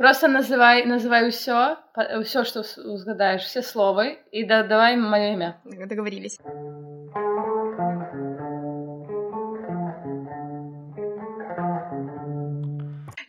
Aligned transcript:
Просто 0.00 0.28
называй, 0.28 0.86
называй 0.86 1.30
все, 1.30 1.76
все, 2.24 2.44
что 2.44 2.60
узгадаешь, 2.60 3.42
все 3.42 3.60
слова, 3.60 4.08
и 4.08 4.44
да, 4.44 4.62
давай 4.62 4.96
мое 4.96 5.34
имя. 5.34 5.60
Договорились. 5.64 6.38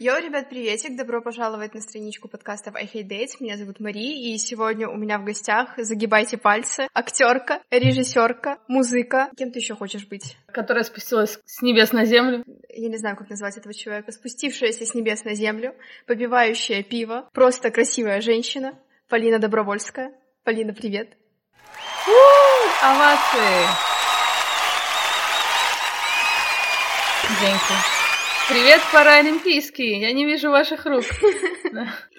Йоу, 0.04 0.18
ребят, 0.18 0.50
приветик! 0.50 0.98
Добро 0.98 1.22
пожаловать 1.22 1.76
на 1.76 1.82
страничку 1.82 2.28
подкастов 2.28 2.74
I 2.74 2.86
Hate 2.86 3.08
Dates. 3.08 3.38
Меня 3.40 3.56
зовут 3.56 3.80
Мари, 3.80 4.34
и 4.34 4.38
сегодня 4.40 4.90
у 4.90 4.98
меня 4.98 5.20
в 5.20 5.24
гостях, 5.24 5.76
загибайте 5.78 6.40
пальцы, 6.40 6.88
актерка, 6.92 7.62
режиссерка, 7.70 8.58
музыка. 8.68 9.30
Кем 9.38 9.52
ты 9.52 9.60
еще 9.60 9.76
хочешь 9.76 10.08
быть? 10.08 10.38
Которая 10.48 10.86
спустилась 10.86 11.38
с 11.46 11.62
небес 11.62 11.92
на 11.92 12.06
землю. 12.06 12.44
Я 12.70 12.90
не 12.90 12.98
знаю, 12.98 13.16
как 13.16 13.30
назвать 13.30 13.58
этого 13.58 13.76
человека. 13.76 14.12
Спустившаяся 14.12 14.88
с 14.88 14.96
небес 14.96 15.24
на 15.24 15.36
землю, 15.36 15.76
попивающая 16.08 16.82
пиво, 16.82 17.30
просто 17.32 17.70
красивая 17.70 18.22
женщина, 18.22 18.74
Полина 19.08 19.38
Добровольская. 19.38 20.14
Полина, 20.44 20.74
привет! 20.74 21.16
У, 22.08 22.84
овации! 22.84 23.68
Деньги. 27.40 28.01
Привет, 28.50 28.82
паралимпийский! 28.92 30.00
Я 30.00 30.12
не 30.12 30.26
вижу 30.26 30.50
ваших 30.50 30.86
рук. 30.86 31.06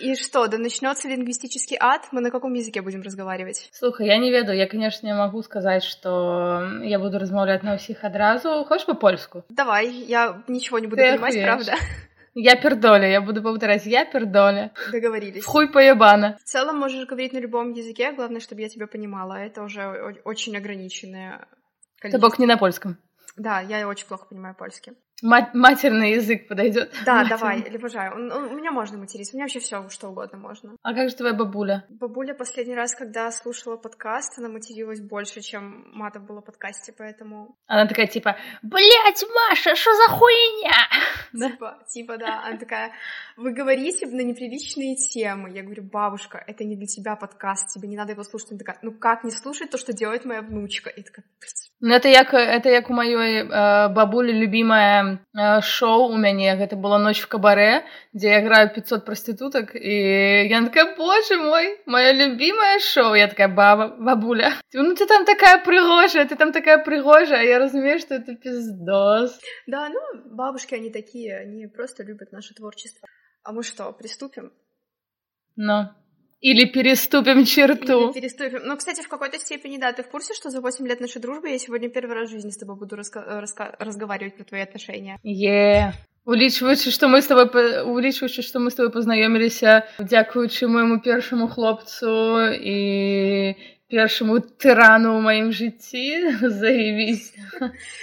И 0.00 0.14
что, 0.14 0.46
да 0.46 0.56
начнется 0.56 1.08
лингвистический 1.08 1.76
ад? 1.78 2.08
Мы 2.12 2.20
на 2.20 2.30
каком 2.30 2.54
языке 2.54 2.80
будем 2.80 3.02
разговаривать? 3.02 3.68
Слухай, 3.72 4.06
я 4.06 4.16
не 4.16 4.30
веду. 4.30 4.52
Я, 4.52 4.66
конечно, 4.66 5.06
не 5.06 5.14
могу 5.14 5.42
сказать, 5.42 5.82
что 5.84 6.62
я 6.82 6.98
буду 6.98 7.18
размовлять 7.18 7.62
на 7.62 7.76
всех 7.76 8.04
одразу. 8.04 8.64
Хочешь 8.64 8.86
по-польску? 8.86 9.44
Давай, 9.50 9.90
я 9.90 10.42
ничего 10.48 10.78
не 10.78 10.86
буду 10.86 11.02
понимать, 11.02 11.42
правда? 11.42 11.74
Я 12.34 12.56
пердоля, 12.56 13.08
я 13.08 13.20
буду 13.20 13.42
повторять, 13.42 13.84
я 13.84 14.06
пердоля. 14.06 14.72
Договорились. 14.90 15.44
Хуй 15.44 15.70
поебана. 15.70 16.38
В 16.42 16.44
целом 16.44 16.78
можешь 16.78 17.06
говорить 17.06 17.34
на 17.34 17.38
любом 17.38 17.72
языке, 17.72 18.12
главное, 18.12 18.40
чтобы 18.40 18.62
я 18.62 18.70
тебя 18.70 18.86
понимала. 18.86 19.34
Это 19.34 19.62
уже 19.62 20.16
очень 20.24 20.56
ограниченное 20.56 21.46
количество. 22.00 22.10
Ты 22.10 22.18
бог 22.18 22.38
не 22.38 22.46
на 22.46 22.56
польском. 22.56 22.96
Да, 23.36 23.60
я 23.60 23.86
очень 23.86 24.06
плохо 24.06 24.26
понимаю 24.26 24.54
польский. 24.54 24.92
Матерный 25.22 26.12
язык 26.12 26.48
подойдет. 26.48 26.92
Да, 27.06 27.24
давай, 27.24 27.60
или 27.60 27.76
обожаю. 27.76 28.14
У 28.14 28.54
меня 28.54 28.72
можно 28.72 28.98
материться, 28.98 29.34
у 29.34 29.36
меня 29.36 29.44
вообще 29.44 29.60
все 29.60 29.88
что 29.88 30.08
угодно 30.08 30.36
можно. 30.36 30.76
А 30.82 30.94
как 30.94 31.08
же 31.08 31.14
твоя 31.14 31.32
бабуля? 31.32 31.86
Бабуля 31.88 32.34
последний 32.34 32.74
раз, 32.74 32.94
когда 32.94 33.30
слушала 33.30 33.76
подкаст, 33.76 34.38
она 34.38 34.48
материлась 34.48 35.00
больше, 35.00 35.40
чем 35.40 35.86
матов 35.92 36.24
было 36.24 36.40
в 36.40 36.44
подкасте, 36.44 36.92
поэтому... 36.96 37.56
Она 37.66 37.86
такая 37.86 38.08
типа, 38.08 38.36
блять, 38.62 39.24
Маша, 39.48 39.76
что 39.76 39.94
за 39.94 40.12
хуйня? 40.12 40.88
Типа, 41.52 41.78
типа, 41.88 42.18
да. 42.18 42.42
Она 42.44 42.58
такая, 42.58 42.92
вы 43.36 43.52
говорите 43.52 44.06
на 44.06 44.20
неприличные 44.20 44.96
темы. 44.96 45.50
Я 45.50 45.62
говорю, 45.62 45.82
бабушка, 45.82 46.42
это 46.46 46.64
не 46.64 46.76
для 46.76 46.86
тебя 46.86 47.16
подкаст, 47.16 47.68
тебе 47.68 47.88
не 47.88 47.96
надо 47.96 48.12
его 48.12 48.22
слушать. 48.22 48.50
Она 48.50 48.58
такая, 48.58 48.78
ну 48.82 48.92
как 48.92 49.24
не 49.24 49.30
слушать 49.30 49.70
то, 49.70 49.78
что 49.78 49.92
делает 49.92 50.24
моя 50.24 50.42
внучка? 50.42 50.90
И 50.90 51.02
такая, 51.02 51.24
ну 51.82 51.94
это 51.94 52.08
як, 52.08 52.32
это 52.32 52.70
як 52.70 52.90
у 52.90 52.94
моей 52.94 53.42
э, 53.42 53.88
бабули 53.88 54.32
любимая 54.32 55.20
Э, 55.34 55.62
шоу 55.62 56.12
у 56.12 56.16
мяне 56.18 56.54
гэта 56.56 56.76
была 56.76 56.98
ночь 56.98 57.20
в 57.20 57.28
кабаре 57.28 57.86
дзе 58.12 58.28
я 58.28 58.40
играю 58.42 58.68
500 58.68 59.04
проституток. 59.04 59.74
І 59.74 59.94
я 60.48 60.62
такая 60.62 60.94
боже 60.96 61.36
мой 61.36 61.80
моя 61.86 62.12
любимое 62.12 62.78
шоу 62.80 63.14
я 63.14 63.28
такая 63.28 63.48
баба 63.48 63.96
бабуля 63.98 64.52
ну 64.74 64.94
ты 64.94 65.06
там 65.06 65.24
такая 65.24 65.64
прыгожая 65.64 66.26
ты 66.26 66.36
там 66.36 66.52
такая 66.52 66.84
прыгожая 66.84 67.44
я 67.44 67.58
разумею 67.58 67.98
что 67.98 68.14
это 68.16 68.34
пиздос. 68.34 69.40
Да 69.66 69.88
ну 69.88 70.00
бабушки 70.36 70.74
они 70.74 70.90
такие 70.90 71.38
они 71.38 71.66
просто 71.66 72.04
любят 72.04 72.30
наше 72.32 72.52
творчество. 72.54 73.08
А 73.42 73.52
мы 73.52 73.62
что 73.62 73.90
приступим? 73.92 74.52
Но 75.56 75.94
или 76.41 76.65
переступим 76.65 77.45
черту. 77.45 78.09
Или 78.09 78.13
переступим. 78.13 78.61
Ну, 78.63 78.77
кстати, 78.77 79.01
в 79.01 79.07
какой-то 79.07 79.39
степени, 79.39 79.77
да, 79.77 79.91
ты 79.91 80.03
в 80.03 80.09
курсе, 80.09 80.33
что 80.33 80.49
за 80.49 80.61
8 80.61 80.87
лет 80.87 81.01
нашей 81.01 81.21
дружбы 81.21 81.49
я 81.49 81.57
сегодня 81.57 81.89
первый 81.89 82.13
раз 82.15 82.29
в 82.29 82.31
жизни 82.31 82.51
с 82.51 82.57
тобой 82.57 82.75
буду 82.75 82.95
раска- 82.95 83.41
раска- 83.41 83.75
разговаривать 83.79 84.35
про 84.35 84.43
твои 84.43 84.61
отношения. 84.61 85.17
Е. 85.23 85.93
Yeah. 85.93 85.93
Улічваючы, 86.27 86.91
што 86.91 87.07
мы 87.07 87.21
з 87.21 87.27
тобой 87.27 87.47
улічваючы, 87.87 88.41
што 88.41 88.59
мы 88.59 88.69
з 88.69 88.75
тобой 88.75 88.91
пазнаёміліся 88.91 89.87
дзякуючы 89.99 90.67
майму 90.67 90.99
першаму 90.99 91.47
хлопцу 91.47 92.51
і 92.51 93.55
першаму 93.87 94.43
тырану 94.59 95.15
ў 95.15 95.19
маім 95.23 95.51
жыцці 95.55 96.35
заявіць. 96.51 97.31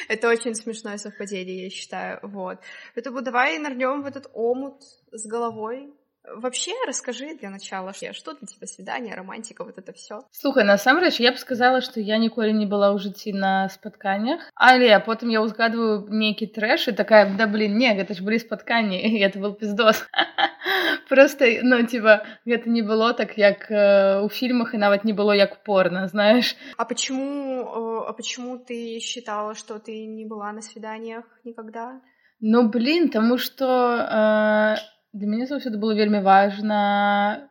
Это 0.08 0.28
очень 0.32 0.54
смешное 0.54 0.96
совпадение, 0.96 1.64
я 1.64 1.70
считаю. 1.70 2.18
Вот. 2.22 2.58
Это 2.96 3.12
давай 3.20 3.58
нырнем 3.58 4.00
в 4.02 4.06
этот 4.06 4.30
омут 4.32 4.80
с 5.12 5.26
головой 5.28 5.92
Вообще, 6.28 6.72
расскажи 6.86 7.34
для 7.34 7.50
начала, 7.50 7.92
что 7.92 8.32
для 8.32 8.46
тебя 8.46 8.66
свидание, 8.66 9.14
романтика, 9.14 9.62
вот 9.62 9.76
это 9.76 9.92
все. 9.92 10.22
Слухай, 10.30 10.64
насамрэч, 10.64 11.20
я 11.20 11.32
б 11.32 11.36
сказала, 11.36 11.82
што 11.82 12.00
я 12.00 12.16
ніколі 12.16 12.56
не 12.56 12.64
была 12.64 12.96
ў 12.96 12.98
жыцці 12.98 13.36
на 13.36 13.68
спатканнях, 13.68 14.40
але 14.56 14.88
потым 15.04 15.28
я 15.28 15.44
ўзгадваю 15.44 16.08
нейкі 16.08 16.48
трэш 16.48 16.88
і 16.88 16.96
такая, 16.96 17.28
да 17.36 17.44
блин, 17.44 17.76
не, 17.76 17.92
гэта 17.92 18.16
ж 18.16 18.24
былі 18.24 18.40
спатканні, 18.40 19.04
это 19.20 19.36
был 19.36 19.52
пиздос. 19.52 20.00
Просто, 21.12 21.44
ну, 21.60 21.84
типа, 21.84 22.24
гэта 22.48 22.72
не 22.72 22.80
было 22.80 23.12
так, 23.12 23.36
як 23.36 23.68
э, 23.68 24.24
у 24.24 24.30
фильмах, 24.30 24.72
и 24.72 24.80
нават 24.80 25.04
не 25.04 25.12
было 25.12 25.32
як 25.36 25.62
порно, 25.62 26.08
знаешь. 26.08 26.56
А 26.78 26.86
почему, 26.86 27.68
э, 27.68 28.08
а 28.08 28.12
почему 28.14 28.56
ты 28.56 28.98
считала, 28.98 29.54
что 29.54 29.78
ты 29.78 30.06
не 30.06 30.24
была 30.24 30.52
на 30.52 30.62
свиданиях 30.62 31.24
никогда? 31.44 32.00
Ну, 32.40 32.66
блин, 32.68 33.10
тому 33.10 33.36
что... 33.36 33.68
Э, 34.00 34.94
для 35.13 35.27
мяне 35.27 35.45
заўсёды 35.49 35.77
было 35.81 35.95
вельмі 35.97 36.21
важна 36.21 37.49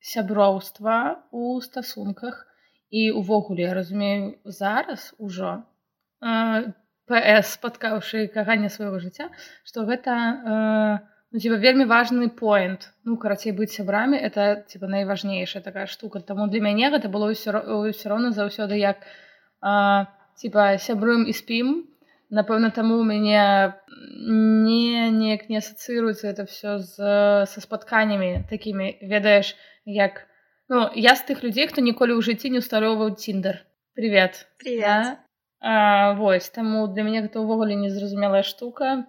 сяброўства 0.00 1.24
у 1.30 1.60
стасунках 1.60 2.46
і 2.90 3.10
увогуле 3.10 3.62
я 3.62 3.74
разумею 3.74 4.34
зараз 4.44 5.14
ужо 5.18 5.62
э, 6.20 6.72
ps 7.08 7.54
спаткаўшы 7.56 8.26
каганне 8.34 8.68
свайго 8.68 9.00
жыцця 9.00 9.30
што 9.64 9.86
гэта 9.88 10.12
э, 10.12 10.98
ну, 11.32 11.38
типа 11.38 11.56
вельмі 11.56 11.86
важны 11.88 12.28
поинт 12.28 12.90
ну 13.04 13.16
карацей 13.16 13.56
быць 13.56 13.72
сябрамі 13.72 14.18
это 14.18 14.64
типа 14.68 14.86
найважнейшая 14.86 15.62
такая 15.62 15.86
штука. 15.86 16.20
Таму 16.20 16.48
для 16.48 16.60
мяне 16.60 16.90
гэта 16.90 17.08
было 17.08 17.32
ўсё, 17.32 17.56
ўсё 17.88 18.08
роўна 18.12 18.32
заўсёды 18.36 18.76
як 18.76 19.00
э, 19.62 20.04
типа 20.36 20.76
сябруем 20.78 21.24
і 21.24 21.32
спім 21.32 21.91
напэўна 22.31 22.71
таму 22.75 22.97
у 22.99 23.03
мяне 23.03 23.73
не 23.87 25.09
неяк 25.11 25.47
не 25.49 25.59
асацыруецца 25.63 26.27
это 26.27 26.45
все 26.45 26.79
з 26.79 26.95
са 27.47 27.61
спатканнямі 27.63 28.43
такімі 28.49 28.97
ведаеш 29.01 29.55
як 29.85 30.27
ну 30.67 30.89
я 30.95 31.15
з 31.15 31.23
тых 31.29 31.43
людзей 31.43 31.67
хто 31.71 31.81
ніколі 31.81 32.19
ў 32.19 32.21
жыцці 32.27 32.51
не 32.51 32.59
усталёўваў 32.59 33.15
тиндер 33.15 33.63
привет 33.95 34.47
привет 34.59 35.23
а, 35.59 36.13
вось 36.19 36.49
таму 36.49 36.87
для 36.91 37.07
мяне 37.07 37.23
гэта 37.23 37.39
ўвогуле 37.39 37.79
незразумелая 37.79 38.43
штука 38.43 39.07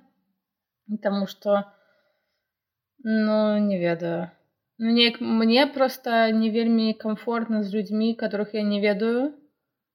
таму 1.02 1.26
что 1.26 1.66
ну 3.02 3.58
не 3.58 3.82
ведаю 3.82 4.30
ну 4.78 4.94
неяк 4.94 5.20
мне 5.20 5.66
просто 5.66 6.30
не 6.30 6.54
вельмі 6.54 6.94
комфортна 6.94 7.66
з 7.66 7.74
людзьмі 7.74 8.14
которых 8.14 8.54
я 8.54 8.62
не 8.62 8.80
ведаю 8.80 9.34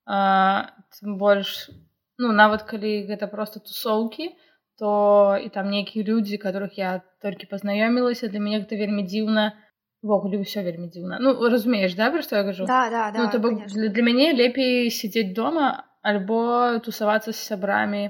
а, 0.06 0.76
больш 1.02 1.72
ну 2.18 2.32
нават 2.32 2.64
калі 2.70 2.94
гэта 3.10 3.28
просто 3.28 3.60
тусоўкі 3.60 4.32
то 4.80 5.38
і 5.38 5.50
там 5.54 5.70
нейкія 5.70 6.06
людзі 6.06 6.38
которых 6.42 6.78
я 6.78 7.02
толькі 7.22 7.50
пазнаёмілася 7.50 8.28
для 8.28 8.40
мяне 8.40 8.64
гэта 8.66 8.80
вельмі 8.80 9.06
дзіўна 9.06 9.54
ввогуле 10.02 10.42
ўсё 10.42 10.66
вельмі 10.66 10.90
дзіўна 10.90 11.22
ну 11.24 11.36
разумееш 11.50 11.96
да 12.00 12.10
пра 12.12 12.22
што 12.26 12.42
я 12.42 12.44
кажу 12.44 12.66
да, 12.66 12.90
да, 12.90 13.12
да, 13.12 13.20
ну, 13.20 13.32
то 13.32 13.38
для, 13.40 13.90
для 13.90 14.04
мяне 14.04 14.34
лепей 14.34 14.90
сядзець 14.90 15.34
дома 15.34 15.86
альбо 16.02 16.80
тусавацца 16.84 17.32
з 17.32 17.40
сябрамі 17.40 18.04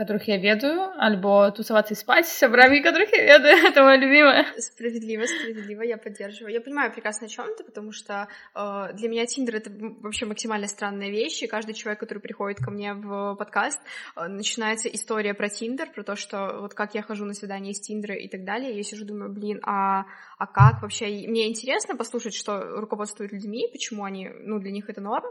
которых 0.00 0.28
я 0.28 0.38
ведаю, 0.38 0.92
альбо 0.98 1.50
тусоваться 1.50 1.92
и 1.92 1.96
спать 1.96 2.26
с 2.26 2.32
сябрами, 2.32 2.80
которых 2.80 3.12
я 3.12 3.22
ведаю. 3.22 3.66
Это 3.68 3.82
моя 3.82 3.98
любимая. 3.98 4.46
Справедливо, 4.56 5.26
справедливо, 5.26 5.82
я 5.82 5.98
поддерживаю. 5.98 6.54
Я 6.54 6.62
понимаю 6.62 6.90
прекрасно, 6.90 7.26
о 7.26 7.28
чем 7.28 7.54
ты, 7.54 7.64
потому 7.64 7.92
что 7.92 8.26
э, 8.54 8.94
для 8.94 9.08
меня 9.10 9.26
Тиндер— 9.26 9.56
это 9.56 9.70
вообще 10.00 10.24
максимально 10.24 10.68
странная 10.68 11.10
вещь, 11.10 11.42
и 11.42 11.46
каждый 11.46 11.74
человек, 11.74 12.00
который 12.00 12.20
приходит 12.20 12.64
ко 12.64 12.70
мне 12.70 12.94
в 12.94 13.34
подкаст, 13.34 13.78
э, 14.16 14.26
начинается 14.26 14.88
история 14.88 15.34
про 15.34 15.50
Тиндер, 15.50 15.90
про 15.90 16.02
то, 16.02 16.16
что 16.16 16.60
вот 16.62 16.72
как 16.72 16.94
я 16.94 17.02
хожу 17.02 17.26
на 17.26 17.34
свидание 17.34 17.72
из 17.72 17.80
Тиндера 17.80 18.14
и 18.14 18.26
так 18.28 18.44
далее. 18.44 18.74
Я 18.74 18.82
сижу, 18.82 19.04
думаю, 19.04 19.30
блин, 19.30 19.60
а, 19.64 20.06
а 20.38 20.46
как 20.46 20.80
вообще? 20.80 21.10
И 21.10 21.28
мне 21.28 21.46
интересно 21.46 21.94
послушать, 21.94 22.34
что 22.34 22.80
руководствует 22.80 23.32
людьми, 23.32 23.68
почему 23.70 24.04
они, 24.04 24.30
ну, 24.30 24.60
для 24.60 24.72
них 24.72 24.88
это 24.88 25.02
норм, 25.02 25.30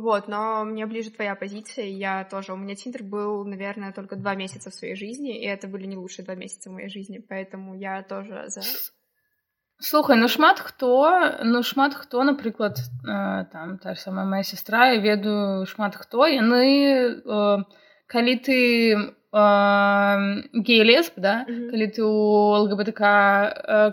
вот, 0.00 0.28
но 0.28 0.64
мне 0.64 0.86
ближе 0.86 1.10
твоя 1.10 1.34
позиция. 1.34 1.86
Я 1.86 2.24
тоже... 2.24 2.52
У 2.52 2.56
меня 2.56 2.74
Тиндер 2.74 3.02
был, 3.02 3.44
наверное, 3.44 3.92
только 3.92 4.16
два 4.16 4.34
месяца 4.34 4.70
в 4.70 4.74
своей 4.74 4.94
жизни, 4.94 5.38
и 5.40 5.46
это 5.46 5.68
были 5.68 5.86
не 5.86 5.96
лучшие 5.96 6.24
два 6.24 6.34
месяца 6.34 6.70
в 6.70 6.72
моей 6.72 6.88
жизни, 6.88 7.18
поэтому 7.18 7.74
я 7.74 8.02
тоже 8.02 8.44
за... 8.48 8.62
Слухай, 9.80 10.16
ну 10.16 10.26
шмат 10.26 10.58
хто 10.58 11.38
ну 11.44 11.62
шмат 11.62 11.94
хто 11.94 12.24
напрыклад 12.24 12.78
э, 12.78 13.44
там 13.52 13.78
та 13.78 13.94
ж 13.94 13.98
самая 13.98 14.26
моя 14.26 14.42
сестра 14.42 14.90
я 14.90 15.00
ведаю 15.00 15.66
шмат 15.66 15.94
хто 15.94 16.26
яны 16.26 17.22
э, 17.22 17.62
калі 18.08 18.34
ты 18.42 19.14
гей-лесб 19.30 21.12
да 21.16 21.44
Мгм. 21.46 21.70
калі 21.70 21.86
ты 21.94 22.02
у 22.02 22.58
лгбтк 22.64 22.98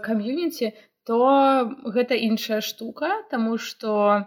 кам'юніці 0.01 0.73
то 1.05 1.69
гэта 1.85 2.15
іншая 2.15 2.61
штука 2.61 3.21
тому 3.29 3.57
что 3.57 4.25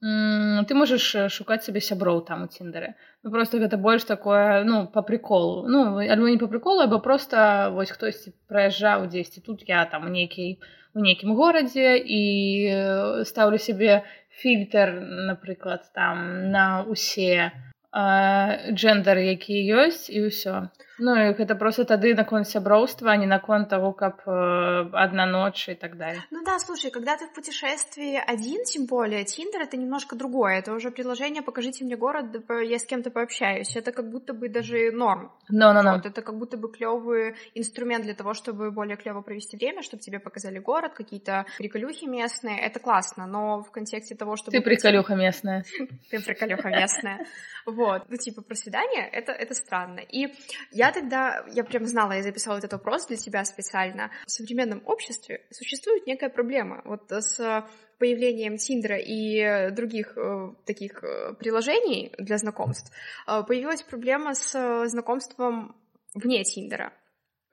ты 0.00 0.74
можаш 0.78 1.04
шукаць 1.34 1.64
сабе 1.66 1.80
сяброў 1.82 2.20
там 2.26 2.44
у 2.44 2.46
ціндары 2.46 2.94
ну, 3.22 3.30
просто 3.30 3.58
гэта 3.58 3.76
больш 3.76 4.04
такое 4.04 4.62
ну 4.64 4.86
по 4.86 5.02
приколу. 5.02 5.66
Ну 5.66 5.98
альбо 5.98 6.28
не 6.30 6.38
по 6.38 6.46
приколу 6.46 6.80
або 6.82 7.00
просто 7.00 7.70
вось 7.74 7.90
хтосьці 7.90 8.34
праязджаў 8.46 9.08
дзесьці 9.10 9.40
тут 9.40 9.64
я 9.66 9.84
там 9.84 10.06
у 10.06 10.08
нейкій 10.08 10.60
у 10.94 11.00
нейкім 11.00 11.34
горадзе 11.34 11.98
і 11.98 12.22
э, 12.70 13.24
стаўлю 13.24 13.58
сябе 13.58 14.04
фільтр 14.30 15.02
напрыклад 15.30 15.90
там 15.94 16.50
на 16.50 16.82
усе 16.86 17.50
джендары 17.92 19.34
якія 19.34 19.88
ёсць 19.88 20.06
і 20.10 20.30
ўсё 20.30 20.70
Ну 20.98 21.14
і 21.14 21.34
гэта 21.38 21.54
просто 21.54 21.84
тады 21.84 22.14
наконт 22.14 22.48
сяброўства, 22.48 23.12
а 23.12 23.16
не 23.16 23.26
наконт 23.26 23.68
того, 23.68 23.92
как 23.92 24.22
э, 24.26 24.90
одна 24.92 25.26
ночь 25.26 25.68
и 25.68 25.74
так 25.74 25.96
далее. 25.96 26.22
Ну 26.30 26.42
да, 26.44 26.58
слушай, 26.58 26.90
когда 26.90 27.16
ты 27.16 27.26
в 27.26 27.32
путешествии 27.32 28.20
один, 28.26 28.64
тем 28.64 28.86
более, 28.86 29.24
Тиндер 29.24 29.62
это 29.62 29.76
немножко 29.76 30.16
другое. 30.16 30.58
Это 30.58 30.72
уже 30.72 30.90
предложение 30.90 31.42
«покажите 31.42 31.84
мне 31.84 31.96
город, 31.96 32.26
я 32.48 32.78
с 32.78 32.84
кем-то 32.84 33.10
пообщаюсь». 33.10 33.76
Это 33.76 33.92
как 33.92 34.10
будто 34.10 34.34
бы 34.34 34.48
даже 34.48 34.90
норм. 34.90 35.30
No, 35.50 35.72
no, 35.72 35.84
no. 35.84 35.94
Вот, 35.96 36.06
это 36.06 36.22
как 36.22 36.36
будто 36.36 36.56
бы 36.56 36.70
клевый 36.70 37.36
инструмент 37.54 38.04
для 38.04 38.14
того, 38.14 38.34
чтобы 38.34 38.70
более 38.72 38.96
клево 38.96 39.22
провести 39.22 39.56
время, 39.56 39.82
чтобы 39.82 40.02
тебе 40.02 40.18
показали 40.18 40.58
город, 40.58 40.94
какие-то 40.94 41.46
приколюхи 41.58 42.06
местные. 42.06 42.58
Это 42.60 42.80
классно, 42.80 43.26
но 43.26 43.62
в 43.62 43.70
контексте 43.70 44.16
того, 44.16 44.36
чтобы... 44.36 44.50
Ты 44.50 44.62
приколюха 44.62 45.14
местная. 45.14 45.64
Ты 46.10 46.20
приколюха 46.20 46.68
местная. 46.68 47.26
Вот. 47.66 48.02
Ну, 48.08 48.16
типа, 48.16 48.42
про 48.42 48.54
свидание 48.54 49.08
это, 49.08 49.32
это 49.32 49.54
странно. 49.54 50.00
И 50.00 50.34
я 50.72 50.87
тогда, 50.92 51.44
я 51.52 51.64
прям 51.64 51.86
знала, 51.86 52.12
я 52.12 52.22
записала 52.22 52.58
этот 52.58 52.72
вопрос 52.72 53.06
для 53.06 53.16
тебя 53.16 53.44
специально. 53.44 54.10
В 54.26 54.30
современном 54.30 54.82
обществе 54.84 55.46
существует 55.50 56.06
некая 56.06 56.28
проблема. 56.28 56.82
Вот 56.84 57.10
с 57.10 57.64
появлением 57.98 58.56
Тиндера 58.56 58.96
и 58.96 59.70
других 59.70 60.16
э, 60.16 60.54
таких 60.64 61.02
э, 61.02 61.34
приложений 61.34 62.12
для 62.18 62.38
знакомств 62.38 62.92
э, 63.26 63.42
появилась 63.46 63.82
проблема 63.82 64.34
с 64.34 64.86
знакомством 64.86 65.76
вне 66.14 66.44
Тиндера. 66.44 66.92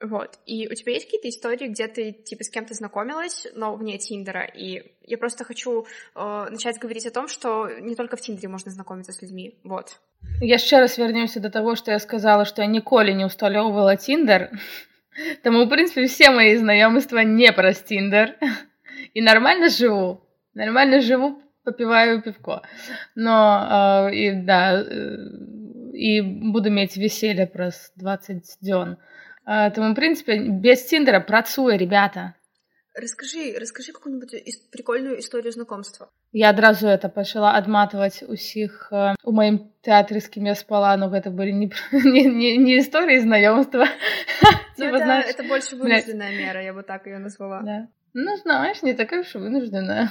Вот. 0.00 0.38
И 0.44 0.68
у 0.68 0.74
тебя 0.74 0.92
есть 0.92 1.06
какие-то 1.06 1.28
истории, 1.28 1.68
где 1.68 1.88
ты, 1.88 2.12
типа, 2.12 2.44
с 2.44 2.50
кем-то 2.50 2.74
знакомилась, 2.74 3.46
но 3.54 3.74
вне 3.74 3.96
Тиндера? 3.96 4.44
И 4.44 4.92
я 5.02 5.16
просто 5.16 5.44
хочу 5.44 5.86
э, 6.14 6.46
начать 6.50 6.78
говорить 6.78 7.06
о 7.06 7.10
том, 7.10 7.28
что 7.28 7.68
не 7.80 7.94
только 7.94 8.16
в 8.16 8.20
Тиндере 8.20 8.48
можно 8.48 8.70
знакомиться 8.70 9.12
с 9.12 9.22
людьми. 9.22 9.58
Вот. 9.64 9.98
Яшчэ 10.41 10.79
раз 10.79 10.97
вернемся 10.97 11.39
до 11.39 11.49
того, 11.49 11.75
что 11.75 11.91
я 11.91 11.99
сказала, 11.99 12.45
что 12.45 12.61
я 12.61 12.67
ніколі 12.67 13.13
не 13.13 13.25
усталёўвала 13.25 13.95
Тиндер. 13.95 14.49
Таму, 15.43 15.65
в 15.65 15.69
принципе, 15.69 16.05
все 16.05 16.31
мои 16.31 16.57
знаёмства 16.57 17.19
не 17.23 17.51
праз 17.51 17.81
Тиндер. 17.81 18.35
И 19.13 19.21
нормально 19.21 19.69
живу. 19.69 20.21
Нормально 20.53 21.01
живу, 21.01 21.41
попиваю 21.63 22.21
пивко. 22.21 22.61
Но, 23.15 24.09
э, 24.09 24.15
и 24.15 24.31
да, 24.31 24.81
э, 24.81 25.17
и 25.93 26.21
буду 26.21 26.71
мець 26.71 26.97
веселье 26.97 27.45
праз 27.45 27.93
20 27.95 28.57
дзён. 28.61 28.97
А, 29.45 29.69
Тому, 29.69 29.91
в 29.91 29.95
принципе, 29.95 30.39
без 30.39 30.85
Тиндера 30.85 31.19
працуе, 31.19 31.77
ребята. 31.77 32.33
Расскажи, 32.95 33.55
расскажи 33.57 33.93
какую-нибудь 33.93 34.33
ис- 34.33 34.67
прикольную 34.71 35.19
историю 35.19 35.51
знакомства. 35.53 36.09
Я 36.33 36.49
адразу 36.49 36.87
это 36.87 37.07
пачала 37.07 37.51
адматваць 37.55 38.21
усіх 38.27 38.89
э, 38.91 39.15
у 39.23 39.31
маім 39.31 39.71
тэатры 39.81 40.19
з 40.19 40.27
кім 40.27 40.45
я 40.51 40.55
спала 40.55 40.97
но 40.97 41.07
гэта 41.07 41.31
былі 41.31 41.53
не, 41.55 41.69
не, 41.93 42.23
не, 42.27 42.57
не 42.57 42.73
історыі 42.83 43.19
знаёмства 43.23 43.87
Ну, 44.77 44.85
это, 44.87 45.23
это 45.29 45.43
больше 45.43 45.75
вынужденная 45.75 46.31
мера, 46.35 46.61
я 46.63 46.73
бы 46.73 46.83
так 46.83 47.05
ее 47.07 47.19
назвала. 47.19 47.61
да. 47.63 47.87
ну 48.13 48.35
знаешь 48.37 48.81
не 48.83 48.93
такая 48.93 49.21
уж 49.21 49.35
і 49.35 49.39
вынужденая 49.39 50.09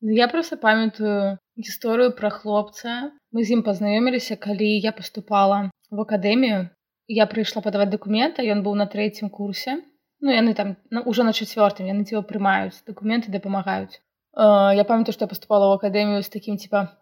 Ну, 0.00 0.10
я 0.10 0.28
просто 0.28 0.56
памятаю 0.56 1.38
гісторыю 1.58 2.14
пра 2.16 2.30
хлопца 2.30 3.10
мы 3.34 3.42
з 3.42 3.50
ім 3.58 3.62
пазнаёміліся 3.62 4.36
калі 4.36 4.78
я 4.80 4.92
поступала 4.92 5.70
в 5.90 6.00
акадэмію 6.00 6.70
я 7.08 7.26
прыйшла 7.26 7.62
падаваць 7.62 7.90
дакумента 7.90 8.42
ён 8.42 8.62
быў 8.66 8.74
на 8.74 8.86
трэцім 8.86 9.30
курсе 9.30 9.82
ну 10.23 10.31
яны 10.31 10.55
там 10.55 10.75
ну, 10.89 11.03
уже 11.03 11.27
на 11.27 11.35
чацвёртым 11.35 11.91
яны 11.91 12.07
ці 12.07 12.23
прымаюць 12.23 12.81
дакументы 12.87 13.29
дапамагаюць 13.29 13.99
Э, 14.33 14.73
я 14.75 14.83
памятаю 14.83 15.13
што 15.13 15.25
я 15.25 15.29
поступала 15.29 15.69
ў 15.69 15.77
акадэмію 15.77 16.21
з 16.25 16.29
такім 16.33 16.57
типа 16.57 16.97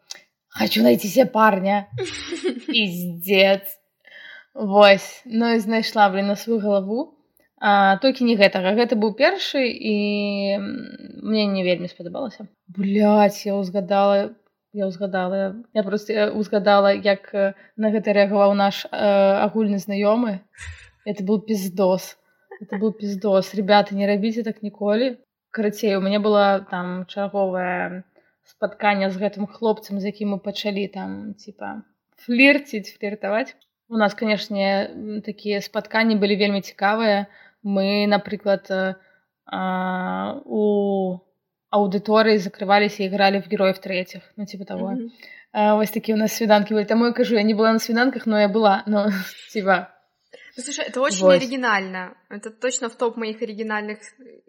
хочу 0.51 0.83
найти 0.83 1.07
себе 1.07 1.25
парня 1.31 1.87
пиздец. 2.67 3.79
Вось. 4.53 5.23
Ну 5.25 5.55
і 5.55 5.59
знайшла 5.59 6.09
блин 6.09 6.27
на 6.27 6.35
сваю 6.35 6.59
галаву 6.59 7.15
а, 7.55 7.95
толькі 8.03 8.27
не 8.27 8.35
гэтага. 8.35 8.75
Гэта 8.75 8.99
быў 8.99 9.15
першы 9.15 9.63
і 9.63 9.95
мне 11.23 11.47
не 11.47 11.63
вельмі 11.63 11.87
спадабалася. 11.87 12.51
Блять 12.67 13.45
я 13.45 13.55
узгадала 13.55 14.35
я 14.73 14.87
узгадала 14.87 15.55
я 15.73 15.83
просто 15.83 16.31
узгадала 16.35 16.91
як 16.91 17.31
э, 17.31 17.53
на 17.77 17.95
гэта 17.95 18.11
рэагаваў 18.11 18.51
наш 18.59 18.83
э, 18.91 18.91
агульны 18.91 19.79
знаёмы. 19.79 20.43
Это 21.07 21.23
был 21.23 21.39
пиздос 21.39 22.19
это 22.60 22.78
был 22.78 22.92
пиздос 22.92 23.54
ребята 23.54 23.94
не 23.94 24.06
рабіце 24.06 24.42
так 24.42 24.62
ніколі 24.62 25.16
карацей 25.50 25.96
у 25.96 26.00
мяне 26.00 26.18
была 26.18 26.60
там 26.70 27.04
чарговая 27.08 28.04
спатканне 28.44 29.10
з 29.10 29.16
гэтым 29.20 29.46
хлопцам 29.46 30.00
з 30.00 30.12
якім 30.12 30.34
мы 30.34 30.38
пачалі 30.38 30.86
там 30.88 31.34
типа 31.34 31.82
флірціць 32.26 32.92
фліртаваць 32.96 33.56
у 33.88 33.96
нас 33.96 34.14
канешне 34.14 34.90
м, 34.90 35.22
такія 35.22 35.60
спатканні 35.60 36.16
былі 36.16 36.36
вельмі 36.36 36.60
цікавыя 36.60 37.26
мы 37.62 38.06
напрыклад 38.06 38.70
э, 38.70 38.94
а, 39.46 40.38
у 40.44 41.18
аўдыторыі 41.70 42.38
закрываліся 42.38 43.02
і 43.04 43.08
гралі 43.08 43.42
в 43.42 43.50
героев 43.50 43.78
третьих 43.78 44.22
ну 44.36 44.46
типа 44.46 44.64
того 44.64 44.90
Мгм. 44.92 45.10
а, 45.52 45.74
вось 45.74 45.90
такія 45.90 46.16
у 46.16 46.20
нас 46.20 46.32
свіданкі 46.32 46.74
былі 46.74 46.84
таму 46.84 47.06
я 47.06 47.12
кажу 47.12 47.34
я 47.34 47.42
не 47.42 47.54
была 47.54 47.72
на 47.72 47.78
свіданках 47.78 48.26
но 48.26 48.40
я 48.40 48.48
была 48.48 48.82
ну 48.86 49.06
типа 49.52 49.88
Ну, 49.88 49.92
слушай, 50.60 50.84
это 50.84 51.00
очень 51.00 51.24
Вот. 51.24 51.34
оригинально. 51.34 52.16
Это 52.28 52.50
точно 52.50 52.88
в 52.88 52.96
топ 52.96 53.16
моих 53.16 53.42
оригинальных 53.42 53.98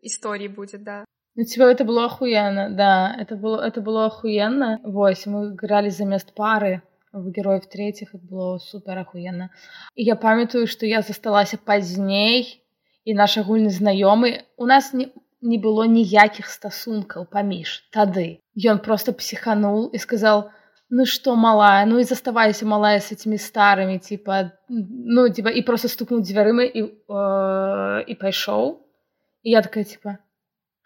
историй 0.02 0.48
будет, 0.48 0.84
да. 0.84 1.06
Ну, 1.36 1.44
типа, 1.44 1.64
это 1.64 1.84
было 1.86 2.06
охуенно, 2.06 2.70
да, 2.70 3.16
это 3.20 3.36
было, 3.36 3.62
это 3.62 3.82
было 3.82 4.06
охуенно. 4.08 4.80
Вось, 4.84 5.26
мы 5.28 5.54
играли 5.54 5.90
замест 5.90 6.34
пары 6.34 6.82
в 7.14 7.30
героев 7.30 7.68
третьих, 7.68 8.16
это 8.16 8.26
было 8.26 8.58
супер 8.58 8.98
охуенно. 9.00 9.50
І 9.96 10.04
я 10.04 10.16
памятаю, 10.16 10.68
што 10.68 10.86
я 10.86 11.02
засталася 11.02 11.58
пазней, 11.58 12.64
і 13.06 13.14
наш 13.14 13.38
агульны 13.38 13.70
знаёмы, 13.70 14.44
у 14.58 14.66
нас 14.66 14.94
не, 14.94 15.08
не 15.42 15.58
было 15.58 15.86
ніякіх 15.86 16.50
стасункаў 16.50 17.26
паміж 17.32 17.88
тады. 17.94 18.40
Ён 18.58 18.80
просто 18.80 19.14
психанул 19.14 19.90
і 19.94 19.98
сказал, 19.98 20.50
ну 20.92 21.06
что, 21.06 21.36
малая, 21.36 21.86
ну 21.86 22.00
и 22.00 22.04
заставайся, 22.04 22.66
малая, 22.66 23.00
с 23.00 23.12
этими 23.12 23.36
старыми, 23.36 23.98
типа, 23.98 24.54
ну, 24.70 25.30
типа, 25.30 25.50
и 25.50 25.62
просто 25.62 25.88
стукнул 25.88 26.22
дзвярыма 26.22 26.64
і, 26.64 26.82
э, 26.84 28.04
і 28.08 28.14
пайшоў. 28.16 28.80
І 29.44 29.52
я 29.52 29.62
такая, 29.62 29.84
типа, 29.84 30.18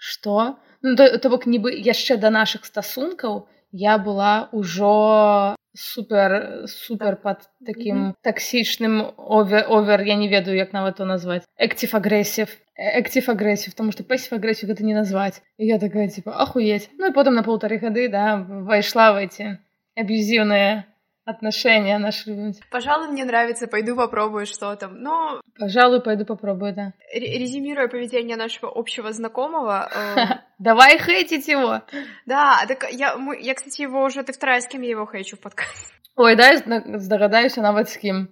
Што? 0.03 0.57
Ну, 0.81 0.95
то, 0.95 1.17
то 1.17 1.29
бок 1.29 1.45
нібы 1.45 1.69
яшчэ 1.77 2.17
да 2.17 2.31
нашых 2.33 2.65
стасункаў 2.65 3.45
я 3.71 3.99
была 4.01 4.49
ўжо 4.49 5.53
супер 5.77 6.65
супер 6.65 7.15
под 7.21 7.45
таким 7.63 8.15
таксічным 8.25 9.13
овер, 9.15 9.69
овер 9.69 10.01
я 10.01 10.15
не 10.15 10.27
ведаю 10.27 10.57
як 10.57 10.73
нават 10.73 10.97
то 10.97 11.05
назваць 11.05 11.45
экціф 11.55 11.93
агрэсів 11.93 12.49
экціф 12.75 13.29
агрэсів 13.29 13.77
тому 13.77 13.93
что 13.93 14.03
пэсіф 14.03 14.33
агрэсію 14.41 14.73
гэта 14.73 14.81
не 14.81 14.97
назваць 14.97 15.45
і 15.61 15.69
я 15.69 15.77
такая 15.77 16.09
типа 16.09 16.33
ахуець 16.33 16.89
ну 16.97 17.13
і 17.13 17.13
потым 17.13 17.37
на 17.37 17.45
полторы 17.45 17.77
гады 17.77 18.09
да 18.09 18.41
вайшла 18.41 19.13
в 19.13 19.21
эти 19.21 19.61
аб'юзіўныя 19.95 20.85
отношения 21.25 21.99
наши 21.99 22.53
Пожалуй, 22.71 23.09
мне 23.09 23.25
нравится, 23.25 23.67
пойду 23.67 23.95
попробую, 23.95 24.45
что 24.45 24.75
там. 24.75 25.01
Но, 25.01 25.41
пожалуй 25.57 26.01
пойду 26.01 26.25
попробую 26.25 26.73
да 26.73 26.93
ре- 27.13 27.37
резюмируя 27.39 27.87
поведение 27.87 28.37
нашего 28.37 28.71
общего 28.73 29.11
знакомого, 29.13 29.89
э, 29.93 30.25
давай 30.59 30.97
хейтить 30.99 31.47
его 31.47 31.81
да, 32.25 32.65
так 32.67 32.91
я, 32.91 33.15
мы, 33.17 33.39
я, 33.39 33.53
кстати, 33.53 33.83
его 33.83 34.03
уже, 34.03 34.23
ты 34.23 34.33
вторая, 34.33 34.61
с 34.61 34.67
кем 34.67 34.81
я 34.81 34.89
его 34.89 35.05
хейчу 35.05 35.35
в 35.37 35.39
подкасте. 35.39 35.93
Ой, 36.15 36.35
дай 36.35 36.57
зна- 36.57 36.83
здагадаюся 36.99 37.61
нават 37.61 37.89
з 37.89 37.97
кім. 37.97 38.27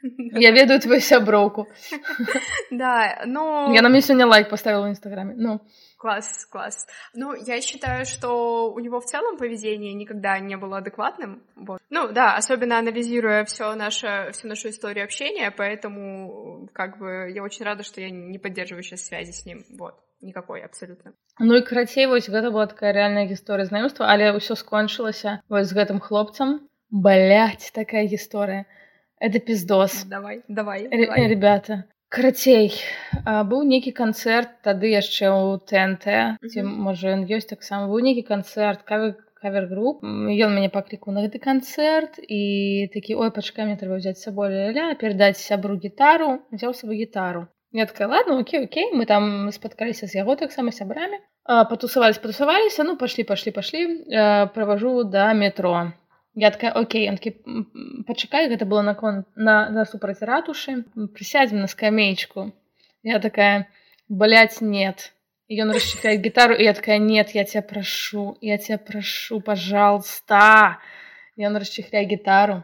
Я 0.17 0.51
ведаю 0.51 0.79
твою 0.79 0.99
сяброўку. 0.99 1.67
Да, 2.71 3.23
ну... 3.25 3.73
Я 3.73 3.81
на 3.81 3.89
мне 3.89 4.01
сёння 4.01 4.25
лайк 4.27 4.49
поставила 4.49 4.85
в 4.87 4.89
инстаграме. 4.89 5.33
Ну, 5.37 5.61
Класс, 5.97 6.45
класс. 6.51 6.85
Ну, 7.13 7.33
я 7.33 7.61
считаю, 7.61 8.05
что 8.05 8.71
у 8.73 8.79
него 8.79 8.99
в 8.99 9.05
целом 9.05 9.37
поведение 9.37 9.93
никогда 9.93 10.39
не 10.39 10.57
было 10.57 10.77
адекватным. 10.79 11.43
Вот. 11.55 11.79
Ну, 11.89 12.11
да, 12.11 12.35
особенно 12.35 12.77
анализируя 12.77 13.45
все 13.45 13.73
наше, 13.75 14.29
всю 14.33 14.47
нашу 14.47 14.69
историю 14.69 15.05
общения, 15.05 15.49
поэтому, 15.51 16.67
как 16.73 16.97
бы, 16.97 17.31
я 17.33 17.43
очень 17.43 17.65
рада, 17.65 17.83
что 17.83 18.01
я 18.01 18.09
не 18.09 18.37
поддерживаю 18.37 18.83
сейчас 18.83 19.05
связи 19.05 19.31
с 19.31 19.45
ним. 19.45 19.63
Вот. 19.77 19.95
Никакой, 20.21 20.61
абсолютно. 20.63 21.11
ну 21.39 21.55
і 21.55 21.61
карацей 21.61 22.05
вось 22.07 22.29
гэта 22.29 22.47
была 22.51 22.67
такая 22.67 22.93
рэальная 22.93 23.27
гісторыя 23.27 23.65
знаёмства, 23.67 24.07
але 24.07 24.31
ўсё 24.31 24.55
скончылася 24.55 25.41
вось 25.49 25.67
з 25.67 25.73
гэтым 25.75 25.99
хлопцам. 25.99 26.69
Блять, 26.91 27.71
такая 27.73 28.07
гісторыя. 28.07 28.63
это 29.19 29.39
пиздос 29.39 30.03
давай 30.05 30.43
давай, 30.47 30.83
Р- 30.85 31.07
давай. 31.07 31.27
ребята 31.27 31.85
карацей 32.08 32.72
быў 33.24 33.64
нейкі 33.68 33.92
канцэрт 33.96 34.60
тады 34.66 34.92
яшчэ 34.92 35.28
ў 35.28 35.60
тнт 35.68 36.04
ці 36.52 36.64
можа 36.64 37.14
ён 37.16 37.24
ёсць 37.28 37.50
таксама. 37.50 37.88
Быў 37.92 38.04
нейкі 38.08 38.24
канцэрт 38.28 38.84
кавы 38.88 39.14
кавер-груп. 39.38 40.02
Ён 40.02 40.50
мяне 40.54 40.70
паклікаў 40.72 41.14
на 41.14 41.22
гэты 41.26 41.38
канцэрт 41.38 42.18
і 42.18 42.40
такі 42.94 43.14
ой 43.14 43.30
пачкай 43.30 43.68
мне 43.68 43.78
трэба 43.78 44.00
взять 44.00 44.18
сабой 44.18 44.74
ля 44.74 44.90
перадаць 44.98 45.38
сябру 45.38 45.78
гітару 45.78 46.42
взяў 46.50 46.74
сабу 46.74 46.96
гітару. 46.98 47.46
Я 47.72 47.86
такая 47.86 48.08
ладно 48.08 48.38
окей 48.40 48.64
окей 48.64 48.90
мы 48.92 49.06
там 49.06 49.52
спаткаліся 49.52 50.06
з 50.08 50.24
яго 50.24 50.36
таксама 50.36 50.72
сябрамі 50.72 51.20
патусавались 51.44 52.18
патусаваліся 52.18 52.84
ну 52.84 52.96
пашлі 52.96 53.24
пашлі 53.28 53.52
пашлі 53.52 53.82
праважу 54.54 55.04
да 55.04 55.32
метро 55.34 55.92
я 56.38 56.50
такая 56.54 56.70
окей 56.70 57.06
янкі 57.10 57.34
пачакай 58.06 58.48
гэта 58.52 58.64
было 58.64 58.82
након 58.86 59.24
на 59.34 59.56
на 59.74 59.84
супраць 59.84 60.22
ратушы 60.22 60.84
прысядзем 61.18 61.60
на 61.64 61.68
скамеечку 61.72 62.52
я 63.02 63.18
такая 63.18 63.66
баляць 64.08 64.60
нет 64.60 65.10
ён 65.50 65.72
расчехляет 65.74 66.20
гитару 66.22 66.54
и 66.54 66.64
я 66.64 66.74
такая 66.74 66.98
нет 66.98 67.34
я 67.34 67.44
тебя 67.44 67.62
прошу 67.62 68.36
я 68.40 68.58
тебя 68.58 68.78
прошу 68.78 69.40
пожалуйста 69.40 70.78
ён 71.38 71.58
расчехляе 71.58 72.06
гітару 72.06 72.62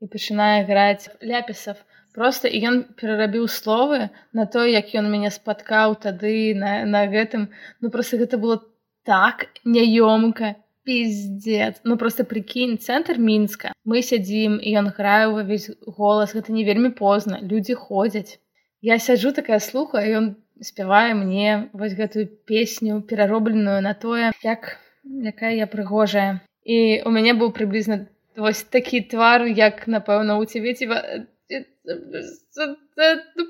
і 0.00 0.10
пачынае 0.10 0.64
граць 0.66 1.08
ляпісов 1.22 1.78
просто 2.18 2.48
і 2.48 2.58
ён 2.70 2.82
перарабіў 2.98 3.46
словы 3.46 4.10
на 4.32 4.46
то 4.46 4.66
як 4.66 4.90
ён 4.98 5.10
мяне 5.14 5.30
спаткаў 5.30 5.96
тады 6.02 6.54
на, 6.58 6.82
на 6.84 7.06
гэтым 7.06 7.48
ну 7.80 7.90
просто 7.94 8.18
гэта 8.18 8.42
было 8.42 8.58
так 9.06 9.48
няёмка 9.64 10.54
пиздец. 10.84 11.80
Ну 11.84 11.96
просто 11.96 12.24
прикінь 12.24 12.78
цэнтр 12.78 13.18
мінска 13.18 13.72
мы 13.84 14.02
сядзім 14.02 14.60
і 14.60 14.70
ён 14.80 14.92
грае 14.96 15.28
увесь 15.32 15.70
голас 15.84 16.36
гэта 16.36 16.52
не 16.52 16.64
вельмі 16.64 16.92
позна 16.92 17.40
людзі 17.42 17.74
ходзяць 17.74 18.38
я 18.80 18.98
сяджу 19.00 19.32
такая 19.32 19.60
слуха 19.64 20.04
ён 20.04 20.36
спявае 20.60 21.14
мне 21.14 21.68
вось 21.72 21.96
гэтую 21.96 22.28
песню 22.44 23.00
пераробленую 23.02 23.80
на 23.82 23.94
тое 23.94 24.32
як 24.42 24.78
якая 25.04 25.54
я 25.54 25.66
прыгожая. 25.66 26.40
І 26.64 27.02
у 27.04 27.10
мяне 27.12 27.34
быў 27.36 27.52
прыблізна 27.52 28.06
вось 28.36 28.62
такі 28.62 29.00
твар 29.00 29.44
як 29.46 29.86
напэўна 29.88 30.38
у 30.40 30.44
цябе 30.44 30.74
ці 30.74 30.88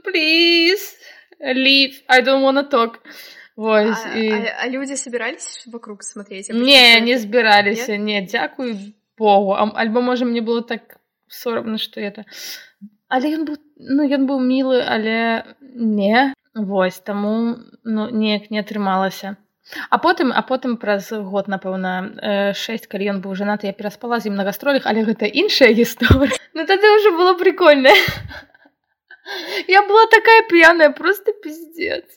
плиз 0.05 0.83
лив 1.41 2.03
I 2.09 2.21
don't 2.23 2.43
wanna 2.43 2.65
talk 2.69 3.01
Вось, 3.56 4.06
а, 4.06 4.18
і... 4.18 4.32
а, 4.32 4.56
а 4.64 4.70
люди 4.70 4.96
собирались 4.96 5.68
вокруг 5.68 6.04
смотреть 6.04 6.50
не 6.50 7.02
не 7.02 7.18
збіраліся 7.18 7.98
не 7.98 8.22
дзякую 8.22 8.78
Богу 9.18 9.52
альбо 9.76 10.02
можа 10.02 10.26
мне 10.26 10.42
было 10.42 10.64
так 10.64 10.98
сорамна 11.28 11.78
что 11.78 12.00
это 12.00 12.24
але 13.10 13.36
ён 13.36 13.46
быў 13.46 13.58
ну 13.78 14.08
ён 14.08 14.26
быў 14.28 14.40
мілы 14.40 14.82
але 14.82 15.44
не 15.62 16.34
Вось 16.56 17.00
таму 17.00 17.58
ну 17.84 18.10
неяк 18.10 18.50
не 18.52 18.60
атрымалася 18.60 19.36
а 19.90 19.98
потым 19.98 20.32
а 20.34 20.42
потым 20.42 20.78
праз 20.78 21.12
год 21.12 21.48
напэўна 21.48 22.54
6 22.56 22.88
калі 22.88 23.12
ён 23.14 23.22
быў 23.22 23.36
жанаты 23.36 23.68
я 23.68 23.74
пераспала 23.74 24.20
з 24.20 24.32
ім 24.32 24.40
на 24.40 24.48
гастролях 24.48 24.88
але 24.90 25.04
гэта 25.04 25.30
іншая 25.30 25.74
гісторыя 25.74 26.32
ну 26.54 26.66
тады 26.66 26.90
ўжо 26.96 27.14
было 27.20 27.36
прикольная 27.38 27.96
я 29.68 29.84
была 29.86 30.08
такая 30.08 30.48
п'яная 30.50 30.90
просто 30.90 31.34
пиздец 31.44 32.08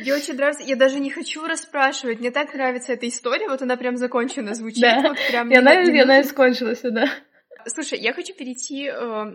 я 0.00 0.14
очень 0.14 0.34
нравится 0.34 0.62
я 0.64 0.76
даже 0.76 1.00
не 1.00 1.10
хочу 1.10 1.46
расспрашивать 1.46 2.20
мне 2.20 2.30
так 2.30 2.54
нравится 2.54 2.92
эта 2.92 3.08
история 3.08 3.48
вот 3.48 3.62
она 3.62 3.76
прям 3.76 3.96
закончена 3.96 4.54
звучит 4.54 4.82
да. 4.82 5.02
вот 5.08 5.18
прям 5.28 5.50
и 5.50 5.56
она, 5.56 5.82
и 5.82 5.98
она 5.98 6.20
и 6.20 6.24
скончилась 6.24 6.80
да 6.82 7.06
слушай 7.66 7.98
я 7.98 8.12
хочу 8.12 8.34
перейти 8.34 8.90
э, 8.92 9.34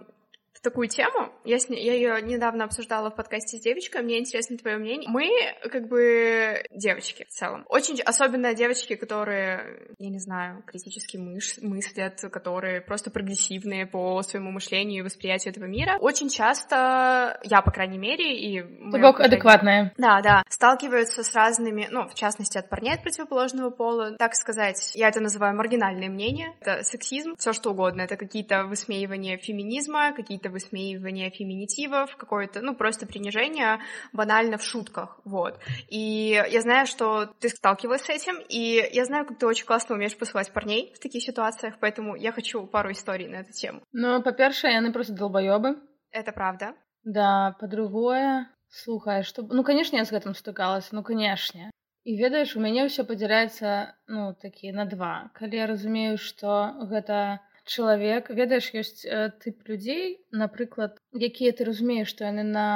такую 0.62 0.88
тему. 0.88 1.32
Я, 1.44 1.60
с 1.60 1.70
я 1.70 1.94
ее 1.94 2.22
недавно 2.22 2.66
обсуждала 2.66 3.10
в 3.10 3.16
подкасте 3.16 3.58
с 3.58 3.62
девочкой. 3.62 4.02
Мне 4.02 4.20
интересно 4.20 4.58
твое 4.58 4.78
мнение. 4.78 5.10
Мы 5.10 5.30
как 5.70 5.88
бы 5.88 6.64
девочки 6.72 7.26
в 7.26 7.30
целом. 7.30 7.66
Очень, 7.70 8.02
особенно 8.02 8.54
девочки, 8.54 8.96
которые, 8.96 9.94
я 10.00 10.10
не 10.10 10.20
знаю, 10.20 10.64
критически 10.66 11.18
мыш, 11.18 11.58
мыслят, 11.62 12.22
которые 12.32 12.82
просто 12.82 13.12
прогрессивные 13.12 13.86
по 13.86 14.22
своему 14.24 14.52
мышлению 14.52 15.00
и 15.00 15.06
восприятию 15.06 15.52
этого 15.52 15.66
мира. 15.66 15.98
Очень 16.00 16.30
часто, 16.30 17.40
я, 17.44 17.62
по 17.62 17.72
крайней 17.72 17.98
мере, 17.98 18.38
и... 18.38 18.62
Бог 18.62 19.20
адекватная. 19.20 19.94
Да, 19.98 20.22
да. 20.22 20.44
Сталкиваются 20.50 21.24
с 21.24 21.34
разными, 21.34 21.88
ну, 21.92 22.08
в 22.08 22.14
частности, 22.16 22.58
от 22.58 22.70
парней 22.70 22.94
от 22.94 23.04
противоположного 23.04 23.70
пола. 23.70 24.16
Так 24.18 24.36
сказать, 24.36 24.92
я 24.96 25.10
это 25.10 25.20
называю 25.20 25.56
маргинальные 25.56 26.10
мнения. 26.10 26.54
Это 26.62 26.84
сексизм, 26.84 27.36
все 27.38 27.54
что 27.54 27.72
угодно. 27.72 28.02
Это 28.02 28.18
какие-то 28.18 28.66
высмеивания 28.66 29.38
феминизма, 29.38 30.14
какие-то 30.14 30.45
высмеивание 30.50 31.30
феминитивов, 31.30 32.16
какое-то, 32.18 32.62
ну, 32.62 32.76
просто 32.76 33.06
принижение 33.06 33.80
банально 34.14 34.58
в 34.58 34.64
шутках, 34.64 35.20
вот. 35.26 35.60
И 35.90 36.42
я 36.50 36.62
знаю, 36.62 36.88
что 36.88 37.26
ты 37.40 37.50
сталкивалась 37.50 38.04
с 38.04 38.10
этим, 38.10 38.40
и 38.50 38.90
я 38.92 39.06
знаю, 39.06 39.26
как 39.26 39.40
ты 39.40 39.48
очень 39.48 39.66
классно 39.66 39.96
умеешь 39.96 40.18
посылать 40.18 40.52
парней 40.52 40.94
в 40.96 41.00
таких 41.00 41.24
ситуациях, 41.24 41.76
поэтому 41.80 42.16
я 42.16 42.32
хочу 42.32 42.66
пару 42.68 42.92
историй 42.92 43.28
на 43.28 43.38
эту 43.38 43.52
тему. 43.52 43.82
Ну, 43.92 44.22
по-перше, 44.22 44.68
яны 44.68 44.92
просто 44.92 45.14
долбоёбы. 45.14 45.78
Это 46.12 46.32
правда. 46.32 46.74
Да, 47.04 47.56
по-другое, 47.60 48.50
слухай, 48.70 49.24
што... 49.24 49.44
Ну, 49.44 49.64
канешне, 49.64 50.00
я 50.00 50.06
з 50.06 50.12
гэтым 50.12 50.34
стыкалася, 50.34 50.90
ну, 50.92 51.04
канешне. 51.04 51.72
І 52.06 52.22
ведаеш, 52.22 52.56
у 52.56 52.62
мяне 52.62 52.86
ўсё 52.86 53.02
падзяляецца, 53.10 53.98
ну, 54.14 54.38
такі 54.38 54.70
на 54.78 54.86
два. 54.86 55.34
Калі 55.34 55.58
я 55.58 55.66
разумею, 55.66 56.22
што 56.22 56.78
гэта 56.86 57.42
чалавек 57.65 58.31
ведаеш 58.31 58.73
ёсць 58.75 59.05
э, 59.05 59.31
тып 59.43 59.69
людзей 59.69 60.19
напрыклад 60.33 60.99
якія 61.15 61.53
ты 61.53 61.67
разумееш 61.69 62.11
што 62.13 62.27
яны 62.27 62.45
на 62.45 62.67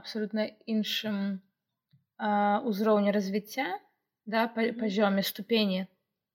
абсалютна 0.00 0.50
іншым 0.66 1.40
узроўні 2.70 3.10
развіцця 3.14 3.66
да 4.26 4.46
пазёме 4.56 5.22
ступені 5.26 5.86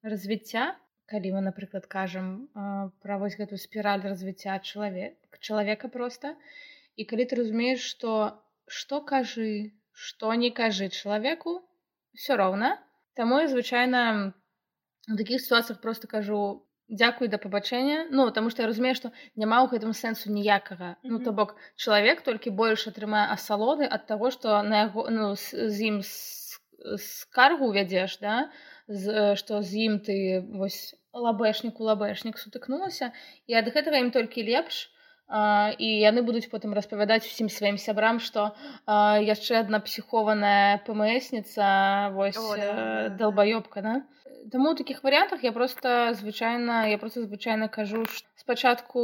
развіцця 0.04 0.76
калі 1.08 1.32
мы 1.36 1.42
напрыклад 1.46 1.88
кажам 1.88 2.50
пра 3.04 3.18
вось 3.22 3.38
гэтую 3.40 3.60
спіраль 3.62 4.04
развіцця 4.04 4.60
чалавек 4.60 5.40
чалавека 5.40 5.88
проста 5.88 6.36
і 7.00 7.06
калі 7.08 7.28
ты 7.32 7.40
разумееш 7.40 7.86
што 7.94 8.44
што 8.68 9.00
кажы 9.14 9.72
што 10.08 10.34
не 10.42 10.52
кажы 10.52 10.90
чалавеку 10.90 11.56
все 12.14 12.36
роўна 12.42 12.76
таму 13.16 13.40
я 13.40 13.48
звычайна 13.48 14.02
у 15.08 15.16
такіх 15.16 15.42
сітуацыях 15.42 15.80
просто 15.82 16.12
кажу 16.12 16.42
дзякуй 16.92 17.28
да 17.28 17.38
пабачэння 17.38 18.08
ну 18.12 18.30
таму 18.32 18.50
што 18.50 18.64
я 18.64 18.68
разумею 18.72 18.96
што 18.96 19.12
няма 19.36 19.60
ў 19.64 19.76
гэтым 19.76 19.94
сэнсу 19.94 20.32
ніякага 20.32 20.90
mm 20.90 20.96
-hmm. 20.96 21.12
ну 21.12 21.20
то 21.24 21.32
бок 21.32 21.56
чалавек 21.76 22.22
толькі 22.22 22.56
больш 22.62 22.88
атрымае 22.88 23.28
асалоды 23.38 23.88
ад 23.92 24.08
таго 24.08 24.32
што 24.32 24.62
на 24.64 24.84
яго 24.88 25.10
ну 25.10 25.36
з, 25.36 25.70
з 25.70 25.78
ім 25.92 26.02
скаргу 26.98 27.72
вядзеш 27.72 28.20
да 28.20 28.50
з, 28.88 29.36
што 29.36 29.62
з 29.62 29.72
ім 29.88 30.00
ты 30.00 30.18
вось 30.60 30.96
лабэшніку 31.14 31.84
лабэшнік 31.84 32.38
сутыкнулася 32.38 33.12
і 33.48 33.60
ад 33.60 33.68
гэтага 33.74 33.98
ім 34.06 34.12
толькі 34.12 34.48
лепш 34.52 34.88
Uh, 35.28 35.76
і 35.76 35.88
яны 36.08 36.22
будуць 36.24 36.48
потым 36.48 36.72
распавядаць 36.72 37.28
усім 37.28 37.50
сваім 37.52 37.76
сябрам 37.76 38.20
што 38.24 38.56
uh, 38.88 39.20
яшчэ 39.20 39.60
адна 39.60 39.84
псіхованая 39.84 40.80
пмсніца 40.88 42.16
вось 42.16 42.40
oh, 42.40 42.56
да, 42.56 42.72
да, 42.72 43.10
долбаёбка 43.10 43.84
да? 43.84 43.96
Таму 44.52 44.72
ў 44.72 44.80
такіх 44.80 45.04
варыянтах 45.04 45.44
я 45.44 45.52
просто 45.52 46.16
звычайна 46.16 46.88
я 46.88 46.98
просто 46.98 47.24
звычайна 47.28 47.68
кажу 47.68 48.06
спачатку 48.40 49.02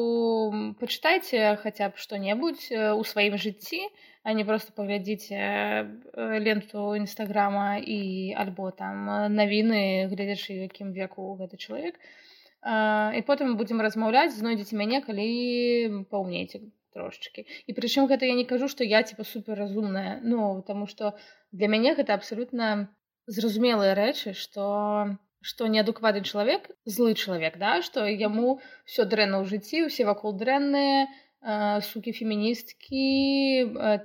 пачытайце 0.80 1.60
хаця 1.60 1.92
б 1.92 2.00
што-небудзь 2.00 2.72
у 2.72 3.04
сваім 3.04 3.36
жыцці 3.36 3.82
а 4.24 4.32
не 4.34 4.46
просто 4.48 4.72
паглядзіце 4.72 5.36
ленту 6.16 6.96
нстаграма 6.96 7.76
і 7.84 8.32
альбо 8.40 8.72
там 8.72 9.04
навіны 9.36 10.08
гледзячы 10.08 10.64
якім 10.64 10.96
веку 10.96 11.36
гэты 11.36 11.60
чалавек 11.60 12.00
і 12.64 13.22
потым 13.28 13.60
будзем 13.60 13.84
размаўляць 13.84 14.32
знойдзеце 14.40 14.80
мяне 14.80 15.04
калі 15.04 16.08
паўнейце 16.08 16.64
трошачки 16.96 17.44
і 17.68 17.76
прычым 17.76 18.08
гэта 18.08 18.32
я 18.32 18.40
не 18.40 18.48
кажу 18.48 18.72
што 18.72 18.88
я 18.88 19.04
типа 19.04 19.28
суперразумная 19.28 20.24
ну 20.24 20.64
таму 20.64 20.88
што 20.88 21.18
для 21.52 21.68
мяне 21.68 22.00
гэта 22.00 22.16
абсалютна 22.16 22.88
зразумелыя 23.28 23.96
рэчы 24.00 24.34
што 24.40 24.64
што 25.44 25.68
неадукватны 25.68 26.24
чалавек 26.24 26.72
злы 26.86 27.14
чалавек 27.20 27.60
да 27.60 27.82
што 27.86 28.08
яму 28.08 28.60
все 28.86 29.06
дрэнна 29.06 29.44
ў 29.44 29.46
жыцці 29.52 29.86
усе 29.90 30.08
вакол 30.08 30.36
дрэнныя 30.40 31.12
сукі 31.92 32.16
феміністкі 32.16 33.06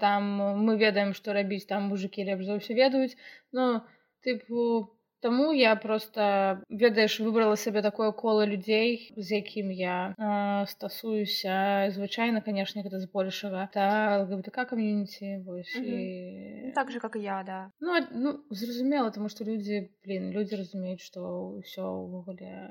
там 0.02 0.22
мы 0.66 0.76
ведаем 0.76 1.14
што 1.14 1.36
рабіць 1.36 1.66
там 1.70 1.90
мужикі 1.94 2.26
лепш 2.26 2.50
за 2.50 2.58
ўсё 2.58 2.74
ведаюць 2.74 3.14
ну 3.54 3.86
тыпу 4.26 4.90
Таму 5.22 5.52
я 5.52 5.74
просто 5.74 6.62
ведаеш 6.68 7.18
выбрала 7.18 7.56
сабе 7.56 7.82
такое 7.82 8.12
кола 8.12 8.46
людзей 8.46 9.12
з 9.16 9.42
якім 9.42 9.72
я 9.74 10.14
э, 10.14 10.66
стасуюся 10.70 11.90
звычайна 11.90 12.40
канешне 12.40 12.84
гэта 12.86 13.00
збольшага 13.02 13.66
та 13.74 13.86
ЛГБТК 14.22 14.64
кам'юніці 14.70 15.42
вось 15.46 15.74
mm 15.74 15.82
-hmm. 15.82 16.68
і... 16.68 16.72
так 16.74 16.90
же 16.90 17.00
как 17.00 17.16
і 17.16 17.20
я 17.22 17.42
да 17.46 17.70
ну, 17.80 17.98
ну 18.12 18.40
зразумела 18.50 19.10
тому 19.10 19.28
что 19.28 19.44
людзі 19.44 19.90
блин 20.04 20.30
людзі 20.30 20.56
разумеюць 20.56 21.02
што 21.02 21.20
ўсё 21.58 21.82
ўвогуле 21.82 22.70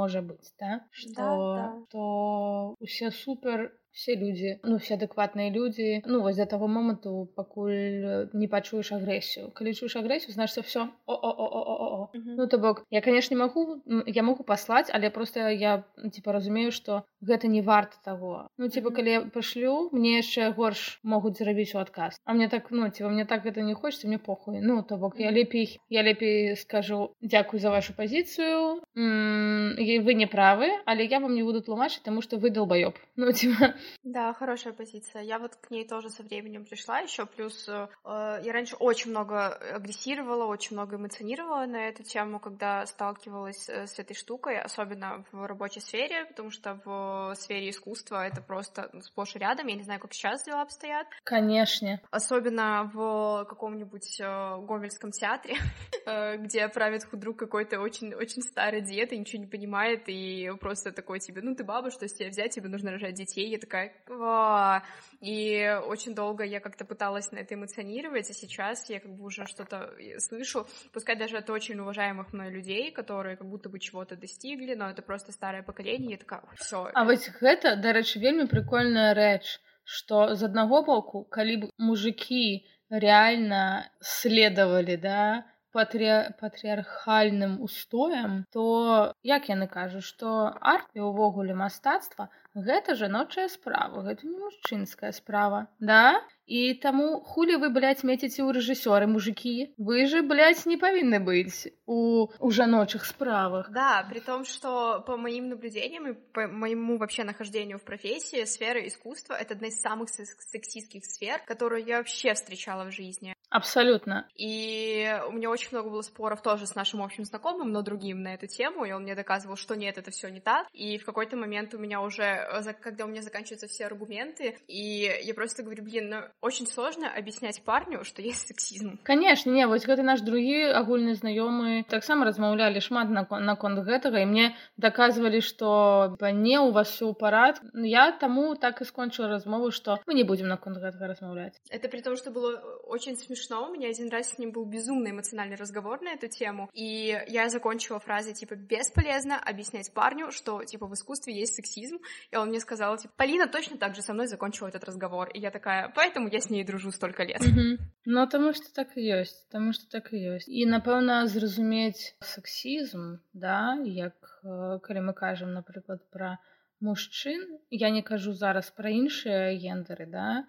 можа 0.00 0.20
быць 0.20 0.56
да? 0.60 0.80
Што, 0.90 1.12
да, 1.12 1.36
да. 1.56 1.72
то 1.90 2.74
усе 2.80 3.10
супер 3.10 3.76
все 3.96 4.16
людзі 4.16 4.58
ну 4.64 4.76
все 4.80 4.96
адэкватныя 4.96 5.52
людзі 5.52 6.02
ну 6.08 6.22
вось 6.24 6.36
да 6.40 6.46
таго 6.48 6.66
моманту 6.66 7.28
пакуль 7.36 8.32
не 8.32 8.48
пачуеш 8.48 8.92
агрэсію 8.96 9.52
калі 9.52 9.74
чуеш 9.76 9.96
агрэсію 10.00 10.32
значится 10.32 10.64
все 10.64 10.88
о 11.06 11.12
о 11.12 11.30
о 11.30 11.46
о 11.46 11.60
о 11.60 11.86
о 12.00 12.10
ну 12.14 12.48
то 12.48 12.58
бок 12.58 12.84
я 12.90 13.00
конечно 13.00 13.36
магу 13.36 13.82
я 14.06 14.22
могу 14.22 14.44
паслаць 14.44 14.90
але 14.92 15.10
просто 15.10 15.48
я 15.48 15.84
типа 16.12 16.32
разумею 16.32 16.72
что 16.72 17.04
гэта 17.20 17.48
не 17.48 17.60
варта 17.60 17.96
того 18.04 18.48
ну 18.56 18.68
типа 18.68 18.90
калі 18.90 19.10
я 19.10 19.20
пашлю 19.20 19.90
мне 19.92 20.16
яшчэ 20.16 20.52
горш 20.56 21.00
могуць 21.02 21.36
зрабіць 21.36 21.74
у 21.74 21.78
адказ 21.78 22.16
а 22.24 22.32
мне 22.32 22.48
так 22.48 22.70
ну 22.70 22.88
типа 22.88 23.10
мне 23.10 23.26
так 23.26 23.44
гэта 23.44 23.60
не 23.60 23.74
хочется 23.74 24.08
мне 24.08 24.18
похуй 24.18 24.60
ну 24.60 24.82
то 24.82 24.96
бок 24.96 25.20
я 25.20 25.30
лепей 25.30 25.78
я 25.90 26.02
лепей 26.02 26.56
скажу 26.56 27.12
дзякуй 27.20 27.60
за 27.60 27.70
вашу 27.70 27.92
пазіцыю 27.92 28.80
вы 28.96 30.14
не 30.14 30.26
правы 30.26 30.72
але 30.86 31.04
я 31.04 31.20
вам 31.20 31.34
не 31.34 31.42
буду 31.42 31.60
тлумачыць 31.60 32.02
тому 32.02 32.22
что 32.22 32.38
вы 32.38 32.50
долбоёб 32.50 32.96
ну 33.16 33.32
типа 33.32 33.74
да 34.03 34.33
хорошая 34.33 34.73
позиция. 34.73 35.21
Я 35.21 35.39
вот 35.39 35.55
к 35.55 35.69
ней 35.69 35.87
тоже 35.87 36.09
со 36.09 36.23
временем 36.23 36.65
пришла 36.65 36.99
еще 36.99 37.25
плюс 37.25 37.67
э, 37.67 37.87
я 38.05 38.53
раньше 38.53 38.75
очень 38.75 39.11
много 39.11 39.47
агрессировала 39.47 40.45
очень 40.45 40.75
много 40.75 40.95
эмоционировала 40.95 41.65
на 41.65 41.87
эту 41.87 42.03
тему 42.03 42.39
когда 42.39 42.85
сталкивалась 42.85 43.69
э, 43.69 43.87
с 43.87 43.99
этой 43.99 44.15
штукой 44.15 44.59
особенно 44.59 45.25
в 45.31 45.45
рабочей 45.45 45.79
сфере 45.79 46.25
потому 46.25 46.51
что 46.51 46.79
в 46.85 47.35
сфере 47.35 47.69
искусства 47.69 48.25
это 48.27 48.41
просто 48.41 48.89
ну, 48.93 49.01
сплошь 49.01 49.35
и 49.35 49.39
рядом. 49.39 49.67
Я 49.67 49.75
не 49.75 49.83
знаю 49.83 49.99
как 49.99 50.13
сейчас 50.13 50.43
дела 50.43 50.61
обстоят. 50.61 51.07
Конечно. 51.23 52.01
Особенно 52.11 52.89
в 52.93 53.45
каком-нибудь 53.45 54.19
э, 54.19 54.57
гомельском 54.61 55.11
театре 55.11 55.57
где 56.37 56.67
правит 56.69 57.03
худрук 57.03 57.37
какой-то 57.37 57.79
очень 57.79 58.13
очень 58.13 58.41
старый 58.41 58.81
дед 58.81 59.13
и 59.13 59.17
ничего 59.17 59.41
не 59.41 59.47
понимает 59.47 60.03
и 60.07 60.51
просто 60.59 60.91
такой 60.91 61.19
тебе 61.19 61.41
ну 61.41 61.55
ты 61.55 61.63
баба 61.63 61.91
что 61.91 62.07
с 62.07 62.13
тебя 62.13 62.29
взять? 62.29 62.55
Тебе 62.55 62.69
нужно 62.69 62.91
рожать 62.91 63.15
детей 63.15 63.49
я 63.49 63.59
такая 63.59 63.76
Ва! 64.08 64.82
и 65.20 65.80
очень 65.86 66.14
долго 66.14 66.44
я 66.44 66.60
как-то 66.60 66.84
пыталась 66.84 67.30
на 67.32 67.38
это 67.38 67.54
эмоционировать, 67.54 68.28
а 68.28 68.34
сейчас 68.34 68.90
я 68.90 68.98
как 68.98 69.12
бы 69.12 69.24
уже 69.24 69.46
что-то 69.46 69.94
э, 69.98 70.18
слышу, 70.18 70.66
пускай 70.92 71.16
даже 71.16 71.38
от 71.38 71.48
очень 71.48 71.78
уважаемых 71.78 72.32
мной 72.32 72.50
людей, 72.50 72.90
которые 72.90 73.36
как 73.36 73.48
будто 73.48 73.68
бы 73.68 73.78
чего-то 73.78 74.16
достигли, 74.16 74.74
но 74.74 74.90
это 74.90 75.00
просто 75.00 75.32
старое 75.32 75.62
поколение, 75.62 76.12
я 76.12 76.18
такая, 76.18 76.42
все. 76.56 76.90
А 76.92 77.04
вот 77.04 77.20
это, 77.40 77.76
дарэчы, 77.76 78.18
вельмі 78.18 78.46
прикольная 78.46 79.14
рэч, 79.14 79.60
что 79.84 80.34
з 80.34 80.42
аднаго 80.42 80.82
боку, 80.82 81.24
калі 81.24 81.56
б 81.56 81.68
мужики 81.78 82.66
реально 82.90 83.90
следовали, 84.00 84.96
да, 84.96 85.44
патри... 85.72 86.34
патрыархальным 86.40 87.60
устоям, 87.62 88.44
то 88.52 89.14
як 89.22 89.48
яны 89.48 89.66
кажуць, 89.66 90.04
што 90.04 90.52
арт 90.60 90.92
і 90.94 91.08
ўвогуле 91.08 91.54
мастацтва 91.54 92.28
гэта 92.54 92.94
жаночая 92.94 93.48
справа 93.48 94.02
гэта 94.02 94.26
не 94.26 94.36
мужчынская 94.36 95.12
справа 95.12 95.68
да 95.80 96.20
і 96.44 96.74
таму 96.82 97.22
хулі 97.24 97.56
вы 97.62 97.70
блядь, 97.72 98.02
меціце 98.04 98.44
ў 98.44 98.52
рэжысёры 98.52 99.06
мужики 99.08 99.72
вы 99.78 100.04
же 100.06 100.20
блядь, 100.22 100.66
не 100.66 100.76
павінны 100.76 101.22
быць 101.24 101.72
у 101.86 102.28
у 102.28 102.50
жаночых 102.50 103.06
справах 103.06 103.70
да 103.72 104.04
при 104.10 104.20
том 104.20 104.44
что 104.44 105.00
по 105.06 105.16
моим 105.16 105.48
наблюдениям 105.48 106.08
и 106.08 106.12
по 106.12 106.46
моему 106.46 106.98
вообще 106.98 107.24
нахождению 107.24 107.78
в 107.78 107.84
профессии 107.84 108.44
сфера 108.44 108.86
искусства 108.86 109.34
это 109.34 109.54
одна 109.54 109.68
из 109.68 109.80
самых 109.80 110.10
сексистских 110.10 111.04
сфер 111.06 111.40
которую 111.46 111.84
я 111.84 111.98
вообще 111.98 112.34
встречала 112.34 112.84
в 112.84 112.92
жизни 112.92 113.34
Абсолютно. 113.52 114.26
И 114.34 115.14
у 115.28 115.32
меня 115.32 115.50
очень 115.50 115.68
много 115.72 115.90
было 115.90 116.00
споров 116.00 116.40
тоже 116.40 116.66
с 116.66 116.74
нашим 116.74 117.02
общим 117.02 117.24
знакомым, 117.24 117.70
но 117.70 117.82
другим 117.82 118.22
на 118.22 118.32
эту 118.32 118.46
тему, 118.46 118.86
и 118.86 118.92
он 118.92 119.02
мне 119.02 119.14
доказывал, 119.14 119.56
что 119.56 119.74
нет, 119.74 119.98
это 119.98 120.10
все 120.10 120.30
не 120.30 120.40
так. 120.40 120.66
И 120.72 120.96
в 120.96 121.04
какой-то 121.04 121.36
момент 121.36 121.74
у 121.74 121.78
меня 121.78 122.00
уже 122.00 122.42
Э, 122.42 122.45
когда 122.80 123.04
у 123.04 123.08
меня 123.08 123.22
заканчиваются 123.22 123.68
все 123.68 123.86
аргументы, 123.86 124.58
и 124.66 125.10
я 125.22 125.34
просто 125.34 125.62
говорю, 125.62 125.84
блин, 125.84 126.10
ну 126.10 126.16
очень 126.40 126.66
сложно 126.66 127.12
объяснять 127.12 127.62
парню, 127.64 128.04
что 128.04 128.22
есть 128.22 128.48
сексизм. 128.48 128.98
Конечно, 129.02 129.50
не, 129.50 129.66
вот 129.66 129.84
гэта 129.86 130.02
наш 130.02 130.20
другі 130.20 130.72
агульны 130.72 131.14
знаёмы 131.14 131.84
таксама 131.88 132.26
размаўлялі 132.26 132.80
шмат 132.80 133.10
наконт 133.10 133.78
гэтага 133.86 134.22
і 134.22 134.26
мне 134.26 134.46
доказывалі 134.76 135.40
что 135.40 136.16
не 136.20 136.58
у 136.58 136.70
вас 136.72 136.88
все 136.90 137.06
ў 137.06 137.14
парад 137.14 137.60
я 137.74 138.12
таму 138.12 138.54
так 138.56 138.80
и 138.82 138.84
скончыла 138.84 139.28
размову 139.28 139.70
что 139.70 140.00
мы 140.06 140.14
не 140.14 140.24
будем 140.24 140.48
наконт 140.48 140.78
гэтага 140.78 141.08
размаўляць 141.08 141.58
это 141.70 141.88
при 141.88 142.00
том 142.00 142.16
что 142.16 142.30
было 142.30 142.56
очень 142.84 143.16
смешно 143.16 143.68
у 143.68 143.72
меня 143.72 143.88
один 143.88 144.08
раз 144.10 144.32
с 144.32 144.38
ним 144.38 144.52
был 144.52 144.64
безумно 144.64 145.08
эмоциональный 145.08 145.56
разговор 145.56 146.00
на 146.02 146.12
эту 146.12 146.28
тему 146.28 146.68
и 146.72 147.18
я 147.28 147.48
закончила 147.48 147.98
фразой 147.98 148.34
типа 148.34 148.54
бесполезно 148.54 149.38
объяснять 149.38 149.92
парню 149.92 150.30
что 150.30 150.64
типа 150.64 150.86
в 150.86 150.94
искусстве 150.94 151.34
есть 151.34 151.54
сексизм 151.54 151.98
и 152.31 152.35
он 152.35 152.49
мне 152.49 152.59
сказал, 152.59 152.97
типа, 152.97 153.13
Полина 153.17 153.47
точно 153.47 153.77
так 153.77 153.95
же 153.95 154.01
со 154.01 154.13
мной 154.13 154.27
закончила 154.27 154.67
этот 154.67 154.83
разговор. 154.83 155.29
И 155.29 155.39
я 155.39 155.51
такая, 155.51 155.91
поэтому 155.95 156.27
я 156.27 156.39
с 156.39 156.49
ней 156.49 156.63
дружу 156.63 156.91
столько 156.91 157.23
лет. 157.23 157.41
-hmm. 157.41 157.77
Ну, 158.05 158.25
потому 158.25 158.53
что 158.53 158.73
так 158.73 158.97
и 158.97 159.01
есть, 159.01 159.47
потому 159.47 159.73
что 159.73 159.89
так 159.89 160.13
и 160.13 160.17
есть. 160.17 160.49
И, 160.49 160.65
напевно, 160.65 161.27
зразуметь 161.27 162.15
сексизм, 162.19 163.19
да, 163.33 163.77
як, 163.85 164.41
коли 164.83 164.99
мы 164.99 165.13
кажем, 165.13 165.53
например, 165.53 165.99
про 166.11 166.37
мужчин, 166.79 167.59
я 167.69 167.89
не 167.89 168.01
кажу 168.01 168.33
зараз 168.33 168.69
про 168.71 168.89
іншыя 168.89 169.57
гендеры, 169.57 170.05
да, 170.05 170.45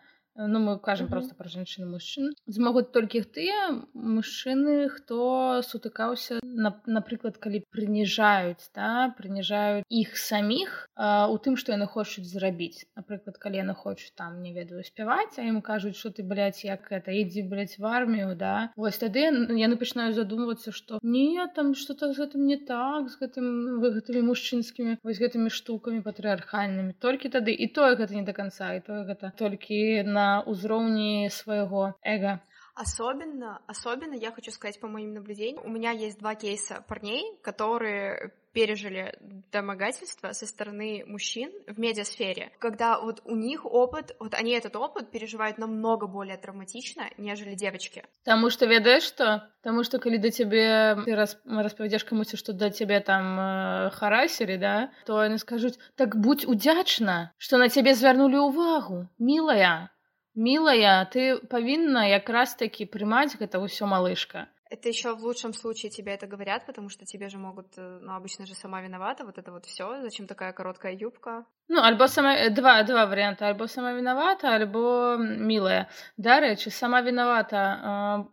ну 0.47 0.59
мы 0.61 0.79
кажам 0.79 1.07
mm 1.07 1.09
-hmm. 1.09 1.13
просто 1.13 1.35
пра 1.35 1.49
жанчын 1.49 1.91
мужчын 1.91 2.31
змогуць 2.47 2.93
толькі 2.93 3.21
тыя 3.21 3.83
мужчыны 3.95 4.89
хто 4.89 5.63
сутыкаўся 5.63 6.39
на, 6.43 6.71
напрыклад 6.87 7.39
калі 7.39 7.63
прыніжаюць 7.75 8.71
да 8.75 9.15
прыніжаюць 9.19 9.85
іх 9.91 10.17
саміх 10.17 10.89
у 11.33 11.37
тым 11.45 11.57
што 11.57 11.73
яны 11.73 11.87
хочуць 11.87 12.27
зрабіць 12.31 12.87
напрыклад 12.97 13.39
калі 13.39 13.57
яны 13.57 13.75
хочуць 13.75 14.15
там 14.15 14.43
не 14.43 14.53
ведаю 14.53 14.85
спяваць 14.85 15.39
а 15.39 15.43
ім 15.43 15.61
кажуць 15.61 15.97
что 15.97 16.11
ты 16.11 16.23
блядь, 16.23 16.65
як 16.65 16.93
это 16.93 17.11
ідзі 17.11 17.49
в 17.79 17.87
армію 17.87 18.35
да. 18.35 18.71
Вось 18.77 18.99
тады 18.99 19.21
яны 19.67 19.77
пачынаюць 19.77 20.15
задумвацца 20.15 20.73
что 20.73 20.99
не 21.03 21.47
там 21.55 21.75
что-то 21.75 22.13
з 22.13 22.19
гэтым 22.19 22.47
не 22.47 22.57
так 22.57 23.09
з 23.09 23.19
гэтым 23.21 23.81
вы 23.81 23.91
гэтымі 23.97 24.23
мужчынскімі 24.31 24.99
вось 25.03 25.19
гэтымі 25.19 25.51
штукамі 25.51 26.01
патрыархальнымі 26.03 26.93
толькі 27.01 27.29
тады 27.29 27.53
і 27.53 27.67
тое 27.67 27.97
гэта 27.97 28.15
не 28.15 28.23
до 28.23 28.33
конца 28.33 28.75
і 28.75 28.81
тое 28.81 29.05
гэта 29.05 29.33
толькі 29.37 30.03
на 30.05 30.28
ўзроўні 30.46 31.30
свайго 31.30 31.96
эго 32.04 32.40
Особенно, 32.76 33.62
особенно 33.68 34.16
я 34.16 34.32
хочу 34.32 34.52
сказать 34.52 34.80
по 34.80 34.88
моим 34.88 35.14
наблюдениям, 35.14 35.64
у 35.64 35.70
меня 35.70 35.92
есть 35.92 36.18
два 36.18 36.34
кейса 36.34 36.84
парней, 36.88 37.38
которые 37.44 38.34
пережили 38.52 39.18
домогательство 39.52 40.32
со 40.32 40.46
стороны 40.46 41.04
мужчин 41.06 41.52
в 41.68 41.80
медиасфере, 41.80 42.52
когда 42.60 43.00
вот 43.00 43.22
у 43.26 43.36
них 43.36 43.66
опыт, 43.66 44.16
вот 44.20 44.34
они 44.34 44.52
этот 44.52 44.76
опыт 44.76 45.12
переживают 45.12 45.58
намного 45.58 46.08
более 46.08 46.38
травматично, 46.38 47.04
нежели 47.18 47.56
девочки. 47.56 48.06
Потому 48.24 48.50
что 48.50 48.66
ведаешь 48.66 49.04
что? 49.04 49.50
Потому 49.62 49.84
что 49.84 50.00
когда 50.00 50.18
до 50.18 50.32
тебе 50.32 50.98
ты 51.06 51.16
рас, 51.16 51.38
распавядзеш 51.46 52.04
камусьці, 52.06 52.38
што 52.38 52.54
да 52.54 52.70
цябе 52.70 53.00
там 53.00 53.40
э, 53.40 53.90
харасілі, 53.92 54.58
да, 54.58 54.92
то 55.06 55.18
они 55.18 55.38
скажут: 55.38 55.80
так 55.96 56.16
будь 56.16 56.46
удзячна, 56.46 57.34
что 57.38 57.58
на 57.58 57.70
цябе 57.70 57.96
звярнулі 57.96 58.38
ўвагу, 58.50 59.10
милая 59.18 59.90
милая 60.38 61.06
ты 61.14 61.40
павінна 61.50 62.06
якраз 62.10 62.56
таки 62.56 62.86
прымаць 62.86 63.38
гэта 63.38 63.62
ўсё 63.62 63.86
малышка 63.86 64.48
это 64.74 64.90
еще 64.90 65.14
в 65.14 65.24
лучшем 65.24 65.54
случае 65.54 65.92
тебе 65.92 66.14
это 66.14 66.26
говорят, 66.26 66.66
потому 66.66 66.90
что 66.90 67.06
тебе 67.06 67.30
же 67.30 67.38
могут, 67.38 67.78
э, 67.78 68.00
ну, 68.02 68.16
обычно 68.16 68.48
же 68.48 68.56
сама 68.56 68.82
виновата, 68.82 69.24
вот 69.24 69.38
это 69.38 69.52
вот 69.52 69.66
все, 69.66 70.02
зачем 70.02 70.26
такая 70.26 70.52
короткая 70.52 70.94
юбка. 70.96 71.46
Ну, 71.68 71.84
альбо 71.84 72.08
сама, 72.08 72.36
э, 72.36 72.50
два, 72.50 72.82
два 72.82 73.06
варианта, 73.06 73.48
альбо 73.48 73.68
сама 73.68 73.94
виновата, 73.94 74.56
альбо 74.56 75.18
милая. 75.20 75.90
Дарэчы, 76.18 76.72
сама 76.72 77.02
виновата 77.02 77.62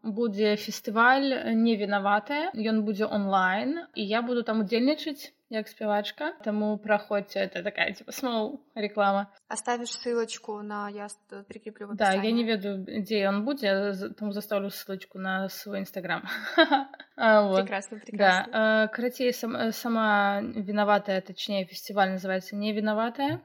э, 0.04 0.08
будзе 0.08 0.56
фестываль 0.56 1.52
не 1.54 1.76
виноватая, 1.76 2.50
ён 2.54 2.84
будзе 2.88 3.04
онлайн, 3.04 3.84
і 3.94 4.06
я 4.06 4.22
буду 4.22 4.42
там 4.42 4.60
удзельнічаць 4.60 5.33
як 5.49 5.67
спявачка 5.67 6.33
таму 6.43 6.77
праходзьце 6.77 7.39
это 7.39 7.63
такая 7.63 7.93
типа 7.93 8.11
смол 8.11 8.61
реклама. 8.75 9.31
Оставишь 9.47 9.91
ссылочку 9.91 10.61
на 10.61 10.89
я 10.89 11.07
прикреплю 11.47 11.89
да 11.93 12.13
я 12.13 12.31
не 12.31 12.43
ведаю 12.43 12.85
дзе 12.85 13.27
он 13.29 13.45
будзе 13.45 13.93
там 14.17 14.31
заставлю 14.31 14.69
ссылочку 14.69 15.19
на 15.19 15.49
свой 15.49 15.79
инстаграм. 15.79 16.23
Прекрасно 17.15 17.99
прекрасно. 17.99 18.51
да 18.51 18.87
карацей 18.87 19.33
сама 19.33 20.41
виноватая 20.41 21.21
точнее 21.21 21.65
фестиваль 21.65 22.11
называется 22.11 22.55
не 22.55 22.73
виноватая 22.73 23.41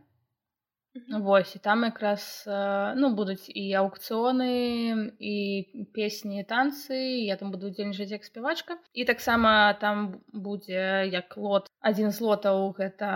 Вось 1.09 1.57
і 1.57 1.59
там 1.59 1.85
якраз 1.85 2.45
ну 2.97 3.11
будуць 3.15 3.47
і 3.47 3.63
аўкцыёны 3.79 4.51
і 5.23 5.37
песні 5.95 6.43
танцы 6.43 6.99
я 7.31 7.37
там 7.37 7.55
буду 7.55 7.71
удзельнічаць 7.71 8.11
як 8.11 8.27
спявачка 8.27 8.75
і 8.93 9.07
таксама 9.07 9.73
там 9.79 10.19
будзе 10.35 11.07
як 11.07 11.37
лот 11.37 11.71
адзін 11.81 12.11
з 12.11 12.21
лотаў 12.27 12.75
гэта 12.75 13.11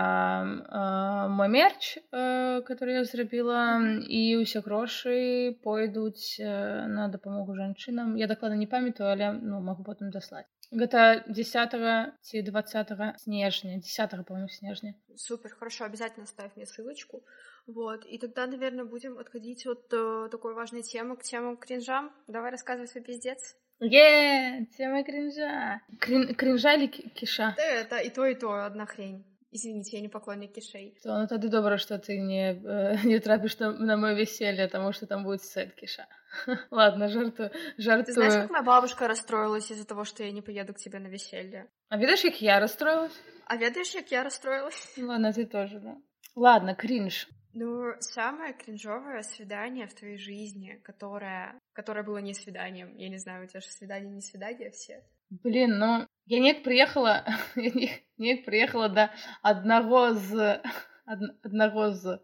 э, 0.47 1.27
мой 1.27 1.49
мерч 1.51 1.99
э, 1.99 2.61
который 2.63 2.95
я 2.95 3.03
зрабіла 3.03 3.83
і 4.07 4.21
ўсе 4.39 4.63
грошы 4.63 5.59
пойдуць 5.59 6.39
э, 6.39 6.87
на 6.87 7.11
дапамогу 7.11 7.59
жанчынам 7.59 8.15
я 8.15 8.27
дакладна 8.31 8.55
не 8.55 8.71
памятаю 8.71 9.11
але 9.11 9.31
ну 9.35 9.59
могу 9.59 9.83
потым 9.83 10.15
даслаць 10.15 10.47
Гэта 10.71 11.23
10 11.27 11.75
ці 12.21 12.41
20 12.41 13.19
снежня 13.19 13.77
10 13.77 14.25
по-моему 14.25 14.49
снежня. 14.49 14.95
Супер 15.15 15.51
хорошо 15.51 15.85
обязательно 15.85 16.25
ставь 16.25 16.55
мне 16.55 16.65
ссылочку. 16.65 17.23
Вот 17.67 18.05
и 18.05 18.17
тогда 18.17 18.47
наверное 18.47 18.85
будем 18.85 19.17
отходить 19.17 19.65
от 19.67 19.91
э, 19.91 20.29
такой 20.29 20.53
важной 20.53 20.83
темы 20.83 21.17
к 21.17 21.23
темам 21.23 21.57
кринжам 21.57 22.11
давай 22.27 22.51
рассказывай 22.51 22.87
свой 22.87 23.03
пиздец. 23.03 23.55
Е 23.79 24.65
тема 24.77 25.03
кринжа. 25.03 25.81
Крин, 25.99 26.33
кринжа 26.35 26.73
или 26.75 26.87
киша? 26.87 27.53
Да, 27.57 27.63
это 27.63 27.97
и 27.97 28.09
то 28.09 28.25
и 28.25 28.35
то 28.35 28.65
одна 28.65 28.85
хрень 28.85 29.25
Извините, 29.55 29.95
я 29.95 30.01
не 30.01 30.09
поклонник 30.09 30.51
кишей. 30.51 30.97
То, 31.01 31.17
ну 31.17 31.27
тогда 31.27 31.47
добро, 31.47 31.77
что 31.77 31.97
ты 31.97 32.19
не, 32.19 32.55
э, 32.61 32.97
не 33.05 33.19
трапишь 33.19 33.57
на, 33.57 33.71
на 33.71 33.95
мое 33.95 34.13
веселье, 34.13 34.67
потому 34.67 34.91
что 34.91 35.07
там 35.07 35.23
будет 35.23 35.43
сет 35.43 35.73
киша. 35.75 36.07
Ладно, 36.71 37.07
жартую, 37.07 37.51
жартую. 37.77 38.05
Ты 38.05 38.11
знаешь, 38.11 38.33
как 38.33 38.49
моя 38.49 38.63
бабушка 38.63 39.07
расстроилась 39.07 39.71
из-за 39.71 39.87
того, 39.87 40.03
что 40.03 40.23
я 40.25 40.31
не 40.33 40.41
поеду 40.41 40.73
к 40.73 40.77
тебе 40.77 40.99
на 40.99 41.07
веселье? 41.07 41.71
А 41.87 41.97
видишь, 41.97 42.21
как 42.21 42.41
я 42.41 42.59
расстроилась? 42.59 43.13
А 43.45 43.55
видишь, 43.55 43.93
как 43.93 44.11
я 44.11 44.23
расстроилась? 44.23 44.93
Ладно, 44.97 45.31
ты 45.31 45.45
тоже, 45.45 45.79
да. 45.79 45.95
Ладно, 46.35 46.75
кринж. 46.75 47.29
Ну, 47.53 47.93
самое 48.01 48.53
кринжовое 48.53 49.21
свидание 49.21 49.87
в 49.87 49.93
твоей 49.93 50.17
жизни, 50.17 50.81
которое, 50.83 51.57
которое 51.71 52.03
было 52.03 52.17
не 52.17 52.33
свиданием. 52.33 52.93
Я 52.97 53.07
не 53.07 53.19
знаю, 53.19 53.45
у 53.45 53.47
тебя 53.47 53.61
же 53.61 53.67
свидание 53.67 54.11
не 54.11 54.21
свидание 54.21 54.71
все. 54.71 55.01
Блин, 55.30 55.78
ну, 55.78 56.06
я 56.30 56.38
неяк 56.38 56.62
прыехала 56.62 57.24
неяк 57.56 58.44
прыехала 58.46 58.88
да 58.88 59.10
аднаго 59.42 60.14
з 60.14 60.62
аднаго 61.04 61.90
з 61.90 62.18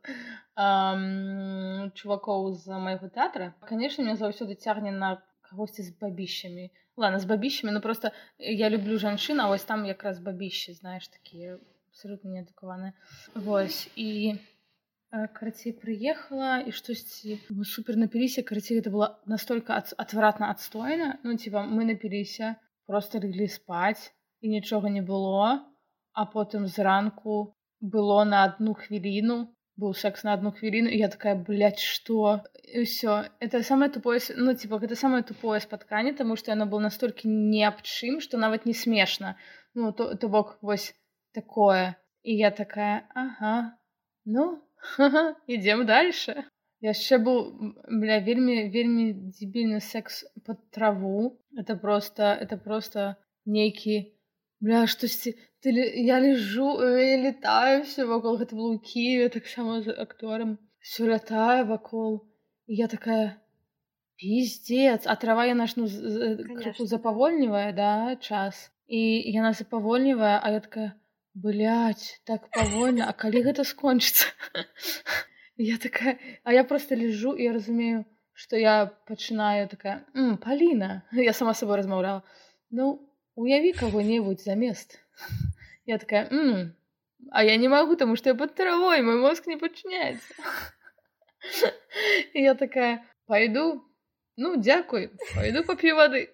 чувакоў 2.01 2.53
з 2.55 2.81
майго 2.87 3.11
тэатра 3.11 3.53
канешне 3.71 4.07
мне 4.07 4.17
заўсёды 4.21 4.55
цягне 4.55 4.93
на 4.95 5.17
кагосьці 5.49 5.83
з 5.83 5.95
бабіщамі 6.01 6.71
ладно 6.97 7.19
з 7.19 7.27
бабіщамі 7.31 7.75
ну 7.75 7.81
просто 7.81 8.13
я 8.39 8.71
люблю 8.71 8.99
жанчына 9.03 9.49
вось 9.51 9.67
там 9.67 9.85
якраз 9.91 10.23
бабіщы 10.23 10.75
знаеш 10.79 11.09
такія 11.09 11.59
абсолютно 11.91 12.31
неадукаваныя 12.31 12.95
вось 13.35 13.89
і 13.97 14.39
карацей 15.11 15.75
прыехала 15.75 16.61
і 16.63 16.71
штосьці 16.71 17.41
мы 17.51 17.67
супер 17.67 17.99
напіліся 17.99 18.47
карацей 18.47 18.79
это 18.79 18.95
было 18.95 19.19
настолько 19.27 19.75
отвратна 19.99 20.55
адстойна 20.55 21.19
ну 21.25 21.37
типа 21.37 21.67
мы 21.67 21.91
напіліся 21.91 22.55
просто 22.91 23.19
леглі 23.19 23.49
спаць 23.49 24.13
і 24.41 24.49
нічога 24.49 24.91
не 24.91 25.03
было 25.03 25.61
а 26.13 26.25
потым 26.33 26.67
зранку 26.67 27.57
было 27.81 28.25
на 28.25 28.45
одну 28.49 28.75
хвіліну 28.75 29.39
быў 29.77 29.93
секс 30.01 30.25
на 30.25 30.33
одну 30.33 30.53
хвіліну 30.53 30.89
я 30.89 31.09
такая 31.13 31.35
блядь, 31.35 31.79
что 31.79 32.41
і 32.65 32.83
все 32.83 33.29
это 33.41 33.63
самое 33.63 33.91
тупое 33.91 34.21
ну 34.37 34.55
типа 34.55 34.79
гэта 34.79 34.97
самое 34.97 35.23
тупое 35.23 35.61
спатканне 35.61 36.13
тому 36.13 36.37
что 36.37 36.51
яно 36.51 36.67
было 36.67 36.81
настолькі 36.81 37.29
не 37.29 37.65
аб 37.69 37.83
чым 37.83 38.21
что 38.21 38.39
нават 38.39 38.67
не 38.67 38.75
смешна 38.75 39.37
ну 39.75 39.93
то 39.93 40.15
то 40.15 40.29
бок 40.29 40.59
вось 40.63 40.95
такое 41.35 41.95
і 42.23 42.37
я 42.37 42.51
такая 42.51 43.07
ага 43.15 43.77
ну 44.25 44.63
ідзем 45.47 45.87
дальше 45.87 46.45
яшчэ 46.85 47.19
быў 47.27 47.39
бля 48.03 48.19
вельмі 48.27 48.57
вельмі 48.75 49.07
дзібільны 49.37 49.81
секс 49.81 50.25
под 50.45 50.61
траву 50.71 51.39
это 51.57 51.77
просто 51.77 52.33
это 52.47 52.57
просто 52.57 53.17
нейкі 53.45 53.97
бля 54.61 54.87
штосьці 54.87 55.35
ты 55.63 55.73
я 56.09 56.21
лежу 56.21 56.69
я 56.83 57.17
летаю 57.23 57.85
все 57.85 58.05
вакол 58.05 58.37
гэта 58.43 58.57
было 58.57 58.77
ў 58.77 58.81
кіеве 58.85 59.29
таксама 59.39 59.81
з 59.83 59.97
акторам 60.07 60.59
все 60.81 61.09
лятае 61.13 61.65
вакол 61.65 62.23
і 62.67 62.81
я 62.83 62.89
такая 62.93 63.41
пиздец 64.21 65.03
а 65.07 65.17
трава 65.17 65.49
яна 65.49 65.67
ж 65.67 65.81
ну 65.81 65.89
крыху 66.61 66.87
запавольнівае 66.93 67.73
да 67.73 68.17
час 68.21 68.71
і 68.87 69.03
яна 69.33 69.53
запавольнівае 69.53 70.37
а 70.43 70.51
я 70.51 70.61
такая 70.61 70.93
блядь, 71.37 72.21
так 72.25 72.49
павольна 72.51 73.09
а 73.09 73.13
калі 73.13 73.43
гэта 73.49 73.65
скончыцца 73.65 74.33
я 75.61 75.79
такая 75.79 76.19
а 76.45 76.53
я 76.53 76.65
просто 76.65 76.95
лежу 76.95 77.35
і 77.35 77.49
разумею 77.51 78.05
что 78.35 78.57
я 78.57 78.91
пачынаю 79.09 79.69
такая 79.69 80.05
паліна 80.43 81.03
я 81.13 81.33
сама 81.33 81.55
сабой 81.55 81.77
размаўляла 81.77 82.23
ну 82.71 83.09
уяві 83.35 83.73
кого-небудзь 83.73 84.45
замест 84.45 85.01
я 85.87 85.99
такая 85.99 86.29
М, 86.33 86.75
а 87.31 87.45
я 87.45 87.57
не 87.57 87.69
могу 87.69 87.97
тому 87.97 88.17
что 88.17 88.29
я 88.31 88.35
под 88.35 88.55
травой 88.55 89.03
мой 89.03 89.17
мозг 89.17 89.47
не 89.47 89.57
подчиняется 89.57 90.35
я 92.35 92.55
такая 92.55 93.05
пойду 93.27 93.83
ну 94.37 94.57
дзякуй 94.61 95.11
пойду 95.35 95.65
попью 95.65 95.97
воды 95.97 96.31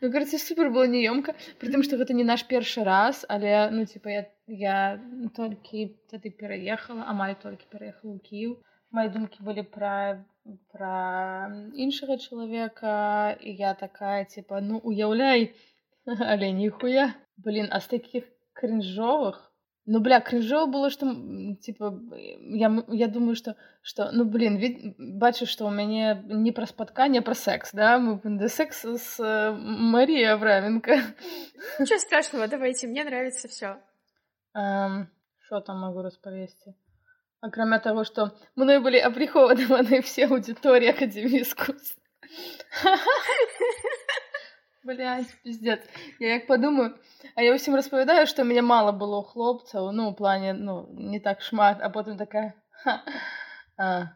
ну 0.00 0.12
кажется 0.12 0.38
супер 0.38 0.70
было 0.70 0.86
неёмка 0.86 1.34
при 1.58 1.70
том 1.72 1.82
что 1.82 1.96
гэта 1.96 2.12
не 2.12 2.24
наш 2.24 2.44
першы 2.44 2.84
раз 2.84 3.24
але 3.28 3.70
ну 3.70 3.86
типа 3.86 4.08
я 4.08 4.28
я 4.48 5.00
толькі 5.36 5.86
тады 6.12 6.30
пераехала 6.30 7.08
амаль 7.14 7.34
толькі 7.42 7.70
пераехала 7.70 8.14
у 8.14 8.18
кіў 8.18 8.56
мои 8.94 9.08
думкі 9.14 9.42
былі 9.46 9.64
пра 9.76 10.24
пра 10.72 10.96
іншага 11.86 12.16
чалавека 12.26 12.96
і 13.40 13.54
я 13.60 13.74
такая 13.74 14.24
типа 14.24 14.60
ну 14.60 14.78
уяўляй 14.78 15.48
але 16.06 16.52
ніхуя 16.52 17.08
блин 17.36 17.68
а 17.70 17.80
з 17.80 17.90
таких 17.96 18.28
кринжовых 18.52 19.40
ну 19.86 20.00
бля 20.00 20.20
кринжово 20.20 20.66
было 20.70 20.90
что 20.90 21.06
типа 21.60 21.92
я 22.62 22.84
я 22.88 23.08
думаю 23.08 23.34
что 23.34 23.56
что 23.82 24.10
ну 24.12 24.24
блин 24.24 24.56
ведь 24.56 24.78
бачу 24.98 25.46
что 25.46 25.66
у 25.66 25.70
мяне 25.70 26.22
не 26.28 26.52
пра 26.52 26.66
спатканне 26.66 27.22
про 27.22 27.34
секс 27.34 27.72
да 27.72 27.98
мы 27.98 28.20
да 28.24 28.48
секс 28.48 28.84
с 28.84 29.20
э, 29.20 29.52
мария 29.52 30.34
авраменко 30.34 31.00
ничего 31.78 31.98
страшного 31.98 32.48
давайте 32.48 32.86
мне 32.86 33.04
нравится 33.04 33.48
все 33.48 33.76
что 34.52 35.56
эм, 35.56 35.62
там 35.62 35.80
могу 35.80 36.02
распавесці 36.02 36.74
акрамя 37.40 37.78
того 37.78 38.04
что 38.04 38.32
мной 38.56 38.80
были 38.80 38.98
апрыхованы 38.98 40.02
все 40.02 40.26
аудитории 40.26 40.88
академии 40.88 41.42
искусств 41.42 41.98
Блядь, 44.84 45.26
пиздец. 45.42 45.80
Я 46.18 46.34
як 46.34 46.46
подумаю, 46.46 46.98
а 47.34 47.42
я 47.42 47.54
ўсім 47.56 47.72
распавядаю, 47.72 48.26
што 48.28 48.44
мяне 48.44 48.60
мала 48.60 48.92
было 48.92 49.22
хлопцаў, 49.24 49.92
ну, 49.96 50.10
у 50.10 50.14
плане, 50.14 50.52
ну, 50.52 50.84
не 50.92 51.20
так 51.20 51.40
шмат, 51.40 51.80
а 51.80 51.88
потым 51.88 52.18
такая... 52.18 52.54
А. 53.76 54.12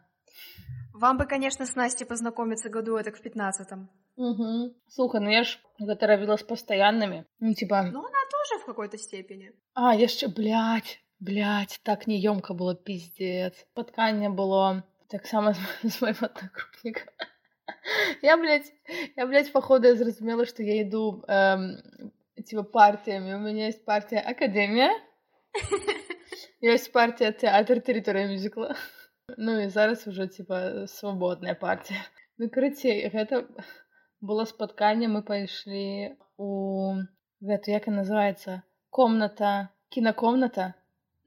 вам 0.94 1.18
бы, 1.18 1.26
конечно, 1.26 1.66
с 1.66 1.76
Настей 1.76 2.06
познакомиться 2.06 2.70
году 2.70 3.02
так 3.04 3.18
в 3.18 3.22
пятнадцатом. 3.22 3.90
Угу. 4.16 4.76
Слухай, 4.88 5.22
ну 5.22 5.30
я 5.30 5.44
ж 5.44 5.60
с 5.80 6.44
постоянными. 6.44 7.26
Ну, 7.40 7.54
типа... 7.54 7.82
Ну, 7.82 8.00
она 8.00 8.20
тоже 8.32 8.62
в 8.62 8.66
какой-то 8.66 8.98
степени. 8.98 9.52
А, 9.74 9.96
яшчэ, 9.96 10.28
блядь, 10.28 11.02
блядь, 11.20 11.80
так 11.84 12.06
неёмка 12.06 12.54
было, 12.54 12.76
пиздец. 12.76 13.56
Спатканне 13.72 14.30
было 14.30 14.84
таксама 15.10 15.56
з 15.82 16.02
моим 16.02 16.16
одногруппником. 16.22 17.08
Я, 18.22 18.38
блядь, 18.38 18.72
я, 19.16 19.26
блядь, 19.26 19.52
походу 19.52 19.88
я 19.88 19.96
зразумела, 19.96 20.46
что 20.46 20.64
я 20.64 20.82
иду 20.82 21.24
эм, 21.28 22.12
типа 22.46 22.64
партиями. 22.64 23.34
У 23.34 23.40
меня 23.40 23.68
есть 23.68 23.86
партия 23.86 24.20
Академия, 24.20 24.92
есть 26.62 26.92
партия 26.92 27.32
Театр 27.32 27.80
Территория 27.80 28.28
мюзикла. 28.28 28.76
Ну 29.38 29.60
и 29.60 29.70
зараз 29.70 30.08
уже 30.08 30.28
типа 30.28 30.86
свободная 30.88 31.56
партия. 31.56 31.98
Ну, 32.38 32.50
короче, 32.50 32.90
это 32.90 33.48
было 34.20 34.46
споткание, 34.46 35.08
мы 35.08 35.22
пошли 35.22 36.18
у... 36.38 36.96
Это, 37.42 37.72
как 37.74 37.88
она 37.88 37.98
называется? 37.98 38.64
Комната, 38.90 39.70
кинокомната. 39.90 40.74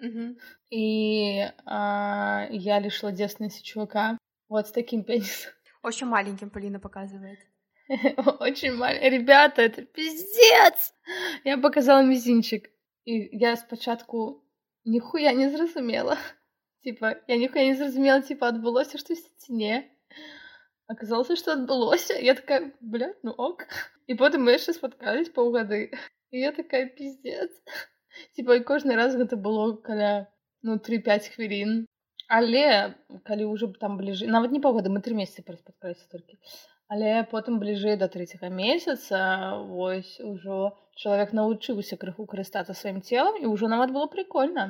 Угу. 0.00 0.36
И 0.70 1.48
а, 1.64 2.48
я 2.50 2.80
лишила 2.80 3.12
девственности 3.12 3.62
чувака. 3.62 4.18
Вот 4.48 4.66
с 4.66 4.72
таким 4.72 5.04
пенисом. 5.04 5.52
Очень 5.82 6.08
маленьким 6.08 6.50
Полина 6.50 6.80
показывает. 6.80 7.38
Очень 8.40 8.74
маленький. 8.74 9.08
Ребята, 9.08 9.62
это 9.62 9.82
пиздец! 9.82 10.92
Я 11.44 11.56
показала 11.56 12.02
мизинчик. 12.02 12.68
И 13.04 13.38
я 13.38 13.54
спочатку 13.56 14.42
нихуя 14.84 15.32
не 15.32 15.48
зразумела. 15.50 16.18
Типа, 16.85 17.17
я 17.27 17.37
нихуя 17.37 17.65
не 17.65 17.75
зразумела, 17.75 18.21
типа, 18.21 18.47
отбылося 18.47 18.97
что 18.97 19.13
в 19.13 19.17
сцене. 19.17 19.91
Оказалось, 20.87 21.37
что 21.37 21.53
отбылося. 21.53 22.13
Я 22.13 22.35
такая, 22.35 22.73
блядь, 22.81 23.23
ну 23.23 23.31
ок. 23.31 23.67
И 24.07 24.15
потом 24.15 24.43
мы 24.43 24.51
еще 24.51 24.73
споткались 24.73 25.29
паўгады. 25.29 25.91
И 26.31 26.39
я 26.39 26.51
такая, 26.51 26.87
пиздец. 26.87 27.51
Типа, 28.35 28.57
и 28.57 28.63
каждый 28.63 28.95
раз 28.95 29.15
это 29.15 29.37
было 29.37 29.75
каля, 29.75 30.33
ну, 30.61 30.75
3-5 30.75 31.35
хвилин. 31.35 31.85
Але 32.31 32.95
калі 33.27 33.45
ўжо 33.51 33.67
там 33.79 33.97
бліжэй 33.99 34.29
нават 34.31 34.53
не 34.55 34.59
паўгода 34.63 34.87
мы 34.91 35.01
тры 35.03 35.15
месяцы 35.17 35.43
праспаткаліся 35.43 36.05
толькі 36.11 36.39
але 36.93 37.23
потым 37.31 37.57
бліжэй 37.59 37.97
да 37.99 38.07
трэцяга 38.13 38.47
месяца 38.47 39.19
вось 39.71 40.13
ужо 40.23 40.59
чалавек 40.95 41.33
навучыўся 41.39 41.99
крыху 41.99 42.27
карыстацца 42.31 42.75
сваім 42.81 43.01
целам 43.09 43.35
і 43.41 43.51
ўжо 43.51 43.67
нават 43.73 43.91
было 43.95 44.07
прикольно 44.15 44.65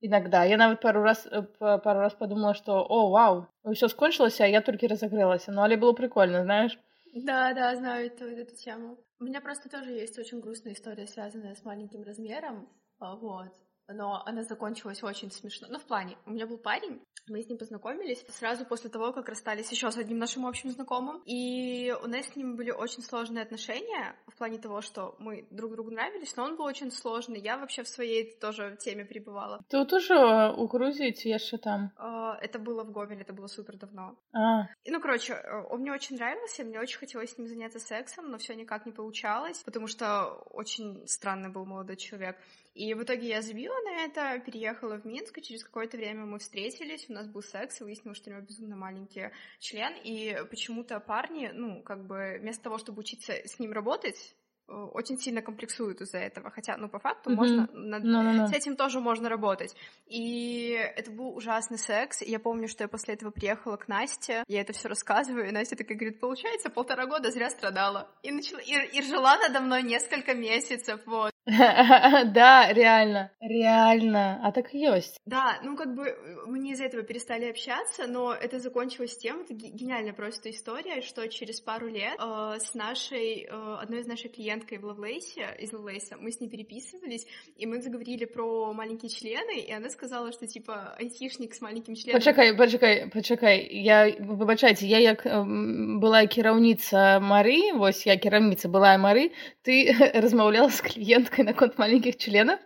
иногда 0.00 0.44
я 0.44 0.56
нават 0.56 0.80
пару 0.80 1.02
раз 1.02 1.26
э, 1.30 1.42
пару 1.60 2.00
раз 2.00 2.14
подумала 2.14 2.54
что 2.54 2.84
о 2.88 3.10
вау 3.10 3.46
ўсё 3.64 3.88
скончылася 3.88 4.46
я 4.46 4.60
толькі 4.60 4.86
разагрэлася 4.94 5.52
ну 5.52 5.62
але 5.62 5.76
было 5.76 5.92
прикольно 5.92 6.42
знаешь 6.42 6.78
Да, 7.14 7.52
да, 7.54 7.74
знаю 7.76 8.06
эту, 8.06 8.24
эту 8.26 8.54
тему. 8.54 8.98
У 9.18 9.24
меня 9.24 9.40
просто 9.40 9.68
тоже 9.68 9.90
есть 9.92 10.18
очень 10.18 10.40
грустная 10.40 10.74
история, 10.74 11.06
связанная 11.06 11.54
с 11.54 11.64
маленьким 11.64 12.02
размером, 12.02 12.68
а, 12.98 13.16
вот. 13.16 13.54
Но 13.88 14.22
она 14.26 14.42
закончилась 14.42 15.02
очень 15.02 15.30
смешно. 15.30 15.68
Ну, 15.70 15.78
в 15.78 15.84
плане, 15.84 16.16
у 16.26 16.30
меня 16.30 16.46
был 16.46 16.58
парень, 16.58 17.00
мы 17.28 17.42
с 17.42 17.48
ним 17.48 17.58
познакомились 17.58 18.24
сразу 18.28 18.64
после 18.64 18.90
того, 18.90 19.12
как 19.12 19.28
расстались 19.28 19.70
еще 19.70 19.90
с 19.90 19.96
одним 19.96 20.18
нашим 20.18 20.46
общим 20.46 20.70
знакомым. 20.70 21.22
И 21.24 21.94
у 22.02 22.06
нас 22.06 22.26
с 22.26 22.36
ним 22.36 22.56
были 22.56 22.70
очень 22.70 23.02
сложные 23.02 23.42
отношения 23.42 24.14
в 24.26 24.36
плане 24.36 24.58
того, 24.58 24.80
что 24.80 25.16
мы 25.18 25.46
друг 25.50 25.72
другу 25.72 25.90
нравились, 25.90 26.36
но 26.36 26.44
он 26.44 26.56
был 26.56 26.64
очень 26.64 26.90
сложный. 26.90 27.40
Я 27.40 27.58
вообще 27.58 27.82
в 27.82 27.88
своей 27.88 28.38
тоже 28.38 28.76
теме 28.80 29.04
пребывала. 29.04 29.60
Ты 29.68 29.84
тоже 29.84 30.14
у 30.56 30.66
Грузии 30.68 31.10
ці 31.12 31.28
яшчэ 31.28 31.58
там? 31.58 31.90
А, 31.96 32.36
это 32.40 32.58
было 32.58 32.84
в 32.84 32.90
Гомеле, 32.92 33.22
это 33.22 33.32
было 33.32 33.46
супер 33.46 33.76
давно. 33.76 34.16
А. 34.32 34.68
И, 34.84 34.90
ну, 34.90 35.00
короче, 35.00 35.32
э, 35.32 35.62
он 35.70 35.80
мне 35.80 35.92
очень 35.92 36.16
нравился, 36.16 36.64
мне 36.64 36.80
очень 36.80 36.98
хотелось 36.98 37.32
с 37.32 37.38
ним 37.38 37.48
заняться 37.48 37.78
сексом, 37.78 38.30
но 38.30 38.38
все 38.38 38.54
никак 38.54 38.86
не 38.86 38.92
получалось, 38.92 39.62
потому 39.64 39.86
что 39.86 40.26
очень 40.50 41.06
странный 41.06 41.50
был 41.50 41.64
молодой 41.64 41.96
человек. 41.96 42.36
И 42.78 42.94
в 42.94 43.02
итоге 43.02 43.26
я 43.26 43.42
забила 43.42 43.74
на 43.84 44.04
это, 44.04 44.38
переехала 44.38 45.00
в 45.00 45.04
Минск, 45.04 45.36
и 45.36 45.42
через 45.42 45.64
какое-то 45.64 45.96
время 45.96 46.26
мы 46.26 46.38
встретились, 46.38 47.06
у 47.08 47.12
нас 47.12 47.26
был 47.26 47.42
секс, 47.42 47.80
и 47.80 47.84
выяснилось, 47.84 48.18
что 48.18 48.30
у 48.30 48.32
него 48.34 48.46
безумно 48.46 48.76
маленький 48.76 49.30
член, 49.58 49.94
и 50.04 50.36
почему-то 50.48 51.00
парни, 51.00 51.50
ну, 51.52 51.82
как 51.82 52.06
бы 52.06 52.38
вместо 52.40 52.62
того, 52.62 52.78
чтобы 52.78 53.00
учиться 53.00 53.32
с 53.32 53.58
ним 53.58 53.72
работать, 53.72 54.36
Э, 54.68 54.86
очень 54.92 55.18
сильно 55.18 55.40
комплексуют 55.40 56.00
из-за 56.02 56.18
этого, 56.18 56.50
хотя, 56.50 56.76
ну, 56.76 56.88
по 56.88 56.98
факту, 56.98 57.30
mm-hmm. 57.30 57.34
можно 57.34 57.68
над... 57.72 58.04
no, 58.04 58.22
no, 58.22 58.44
no. 58.44 58.48
с 58.48 58.52
этим 58.52 58.76
тоже 58.76 59.00
можно 59.00 59.28
работать. 59.28 59.74
И 60.06 60.70
это 60.96 61.10
был 61.10 61.34
ужасный 61.34 61.78
секс. 61.78 62.20
Я 62.20 62.38
помню, 62.38 62.68
что 62.68 62.84
я 62.84 62.88
после 62.88 63.14
этого 63.14 63.30
приехала 63.30 63.76
к 63.76 63.88
Насте, 63.88 64.44
я 64.46 64.60
это 64.60 64.74
все 64.74 64.88
рассказываю, 64.88 65.48
и 65.48 65.52
Настя 65.52 65.76
такая 65.76 65.96
говорит, 65.96 66.20
получается, 66.20 66.68
полтора 66.68 67.06
года 67.06 67.30
зря 67.30 67.48
страдала. 67.48 68.10
И, 68.22 68.30
начала... 68.30 68.60
и, 68.60 68.98
и 68.98 69.02
жила 69.02 69.38
надо 69.38 69.60
мной 69.60 69.82
несколько 69.82 70.34
месяцев, 70.34 71.00
вот. 71.06 71.32
Да, 71.47 72.71
реально, 72.71 73.31
реально, 73.41 74.39
а 74.43 74.51
так 74.51 74.73
и 74.73 74.79
есть. 74.79 75.19
Да, 75.25 75.59
ну 75.63 75.75
как 75.75 75.93
бы 75.93 76.15
мы 76.47 76.59
не 76.59 76.71
из-за 76.71 76.85
этого 76.85 77.03
перестали 77.03 77.49
общаться, 77.49 78.07
но 78.07 78.33
это 78.33 78.59
закончилось 78.59 79.17
тем, 79.17 79.41
это 79.41 79.53
гениальная 79.53 80.13
просто 80.13 80.51
история, 80.51 81.01
что 81.01 81.27
через 81.27 81.59
пару 81.59 81.87
лет 81.87 82.15
э, 82.17 82.57
с 82.59 82.73
нашей, 82.73 83.43
э, 83.43 83.75
одной 83.81 84.01
из 84.01 84.07
наших 84.07 84.31
клиенткой 84.33 84.77
в 84.77 84.85
Лавлейсе, 84.85 85.55
из 85.59 85.73
Лавлейса, 85.73 86.15
мы 86.17 86.31
с 86.31 86.39
ней 86.39 86.49
переписывались, 86.49 87.27
и 87.57 87.65
мы 87.65 87.81
заговорили 87.81 88.23
про 88.25 88.73
маленькие 88.73 89.09
члены, 89.09 89.59
и 89.59 89.71
она 89.71 89.89
сказала, 89.89 90.31
что 90.31 90.47
типа 90.47 90.95
айтишник 90.97 91.53
с 91.53 91.61
маленьким 91.61 91.95
членом... 91.95 92.19
Почекай, 92.19 92.55
почекай, 92.55 93.09
почекай, 93.09 93.67
я, 93.69 94.15
выбачайте, 94.19 94.87
я 94.87 94.99
як 94.99 95.25
была 95.25 96.25
кіраўніца 96.25 97.19
Мары, 97.19 97.75
вось 97.75 98.05
я 98.07 98.15
кіраўніца 98.15 98.69
была 98.69 98.95
Мары, 98.97 99.31
ты 99.63 99.91
размаўляла 100.13 100.69
с 100.69 100.81
клиенткой 100.81 101.36
на 101.38 101.52
наконт 101.52 101.78
маленьких 101.78 102.16
членов. 102.16 102.60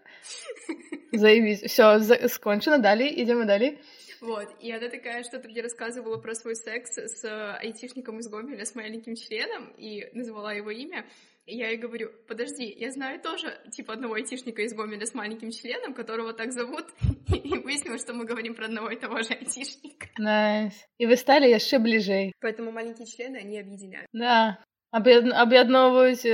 Заявись. 1.12 1.62
Усё, 1.62 1.98
скончана. 2.28 2.78
Далее, 2.78 3.22
идем 3.22 3.42
и 3.42 3.46
далее. 3.46 3.78
Вот, 4.20 4.48
и 4.60 4.70
она 4.70 4.88
такая 4.88 5.24
что-то 5.24 5.48
мне 5.48 5.62
рассказывала 5.62 6.16
про 6.16 6.34
свой 6.36 6.54
секс 6.54 6.92
с 6.96 7.56
айтишником 7.56 8.20
из 8.20 8.28
Гомеля 8.28 8.64
с 8.64 8.76
маленьким 8.76 9.16
членом 9.16 9.72
и 9.76 10.08
назвала 10.12 10.52
его 10.52 10.70
имя. 10.70 11.04
И 11.44 11.56
я 11.56 11.70
ей 11.70 11.76
говорю, 11.76 12.12
подожди, 12.28 12.72
я 12.78 12.92
знаю 12.92 13.20
тоже, 13.20 13.52
типа, 13.72 13.94
одного 13.94 14.14
айтишника 14.14 14.62
из 14.62 14.74
Гомеля 14.74 15.06
с 15.06 15.14
маленьким 15.14 15.50
членом, 15.50 15.92
которого 15.92 16.32
так 16.32 16.52
зовут, 16.52 16.84
и 17.34 17.58
выяснилось, 17.58 18.02
что 18.02 18.14
мы 18.14 18.24
говорим 18.24 18.54
про 18.54 18.66
одного 18.66 18.90
и 18.90 18.96
того 18.96 19.22
же 19.22 19.34
айтишника. 19.34 20.06
Nice. 20.18 20.72
Nice. 20.72 20.76
И 20.98 21.06
вы 21.06 21.16
стали 21.16 21.52
еще 21.52 21.80
ближе. 21.80 22.30
Поэтому 22.40 22.70
маленькие 22.70 23.08
члены, 23.08 23.38
они 23.38 23.58
объединяют. 23.58 24.06
Да, 24.12 24.62
аб'ядноўваюць 24.97 26.25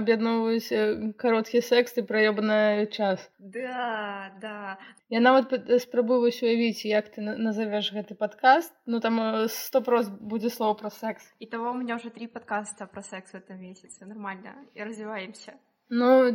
аб'ядноўваюць 0.00 1.14
кароткі 1.22 1.62
секс 1.62 1.96
і 2.02 2.02
праёбаны 2.08 2.86
час 2.96 3.22
да 3.38 4.30
да 4.42 4.78
я 5.14 5.20
нават 5.20 5.54
спрабую 5.84 6.20
вось 6.26 6.42
уявіць 6.42 6.84
як 6.90 7.08
ты 7.14 7.22
назовеш 7.22 7.92
гэты 7.94 8.18
падкаст 8.18 8.74
ну 8.86 9.00
там 9.00 9.46
сто 9.48 9.80
прост 9.80 10.10
будзе 10.20 10.50
слово 10.50 10.74
про 10.74 10.90
секс 10.90 11.32
і 11.38 11.46
того 11.46 11.70
у 11.70 11.74
меня 11.74 11.96
уже 11.96 12.10
три 12.10 12.26
подкаста 12.26 12.86
про 12.86 13.02
секс 13.02 13.32
в 13.32 13.36
этом 13.36 13.60
месяце 13.60 14.06
нормально 14.06 14.54
и 14.74 14.82
развиваемся 14.82 15.54
ну, 15.89 16.31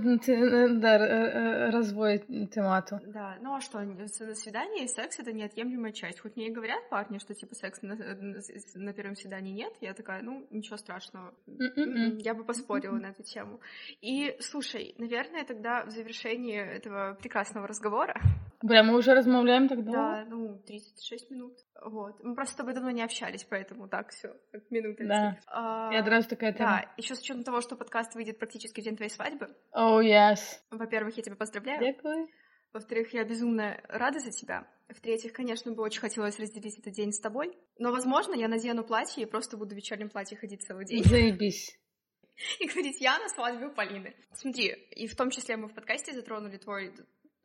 да, 0.81 1.71
развой 1.71 2.19
темату. 2.53 3.01
Да, 3.07 3.37
ну 3.41 3.55
а 3.55 3.61
что, 3.61 3.79
свидание 4.09 4.85
и 4.85 4.89
секс— 4.89 5.19
это 5.21 5.33
неотъемлемая 5.33 5.93
часть. 5.93 6.21
Хоть 6.21 6.37
мне 6.37 6.49
и 6.49 6.53
говорят 6.53 6.89
парни, 6.89 7.19
что 7.19 7.35
типа 7.35 7.55
секс 7.55 7.83
на, 7.83 7.97
на 7.97 8.93
первом 8.93 9.17
свидании 9.17 9.53
нет, 9.53 9.73
я 9.81 9.95
такая, 9.95 10.23
ну, 10.23 10.47
ничего 10.51 10.77
страшного. 10.77 11.35
М-м-м. 11.47 12.19
Я 12.19 12.35
бы 12.35 12.45
поспорила 12.45 12.97
на 12.97 13.07
эту 13.07 13.23
тему. 13.23 13.61
И, 14.01 14.37
слушай, 14.41 14.95
наверное, 14.99 15.45
тогда 15.45 15.85
в 15.85 15.91
завершении 15.91 16.59
этого 16.59 17.17
прекрасного 17.21 17.67
разговора... 17.67 18.15
Бля, 18.63 18.83
мы 18.83 18.97
уже 18.97 19.15
размовляем 19.15 19.69
тогда? 19.69 19.91
Да, 19.91 20.25
ну, 20.29 20.59
36 20.67 21.31
минут. 21.31 21.57
Вот. 21.83 22.23
Мы 22.23 22.35
просто 22.35 22.55
с 22.55 22.57
тобой 22.57 22.75
давно 22.75 22.91
не 22.91 23.03
общались, 23.03 23.45
поэтому 23.45 23.89
так 23.89 24.11
все, 24.11 24.37
как 24.53 24.71
минуты. 24.71 25.07
Да. 25.07 25.39
А, 25.47 25.91
и 25.93 25.97
одразу 25.97 26.29
такая 26.29 26.53
тема. 26.53 26.69
Да, 26.69 26.93
еще 26.99 27.15
с 27.15 27.21
учетом 27.21 27.43
того, 27.43 27.63
что 27.63 27.77
подкаст 27.77 28.15
выйдет 28.15 28.39
практически 28.39 28.83
в 28.83 28.85
день 28.85 28.97
твоей 28.97 29.11
свадьбы. 29.11 29.49
Oh, 29.75 30.01
yes. 30.03 30.41
Во-первых, 30.71 31.17
я 31.17 31.23
тебя 31.23 31.37
поздравляю. 31.37 31.81
Дякую. 31.81 32.29
Во-вторых, 32.75 33.15
я 33.15 33.25
безумно 33.25 33.81
рада 33.89 34.21
за 34.21 34.31
тебя. 34.31 34.67
В-третьих, 34.89 35.33
конечно, 35.33 35.73
бы 35.73 35.83
очень 35.83 36.01
хотелось 36.01 36.39
разделить 36.39 36.79
этот 36.79 36.93
день 36.93 37.13
с 37.13 37.21
тобой. 37.21 37.57
Но, 37.79 37.93
возможно, 37.93 38.35
я 38.35 38.47
надену 38.47 38.85
платье 38.85 39.23
и 39.23 39.27
просто 39.27 39.57
буду 39.57 39.75
в 39.75 39.77
вечернем 39.77 40.11
платье 40.11 40.37
ходить 40.37 40.63
целый 40.63 40.85
день. 40.85 41.03
Заебись. 41.05 41.79
И 42.59 42.67
говорить, 42.67 43.01
я 43.01 43.19
на 43.19 43.29
свадьбе 43.29 43.67
у 43.67 43.71
Полины. 43.71 44.15
Смотри, 44.33 44.69
и 44.93 45.07
в 45.07 45.15
том 45.15 45.29
числе 45.29 45.59
мы 45.59 45.69
в 45.69 45.75
подкасте 45.75 46.13
затронули 46.15 46.57
твой 46.57 46.95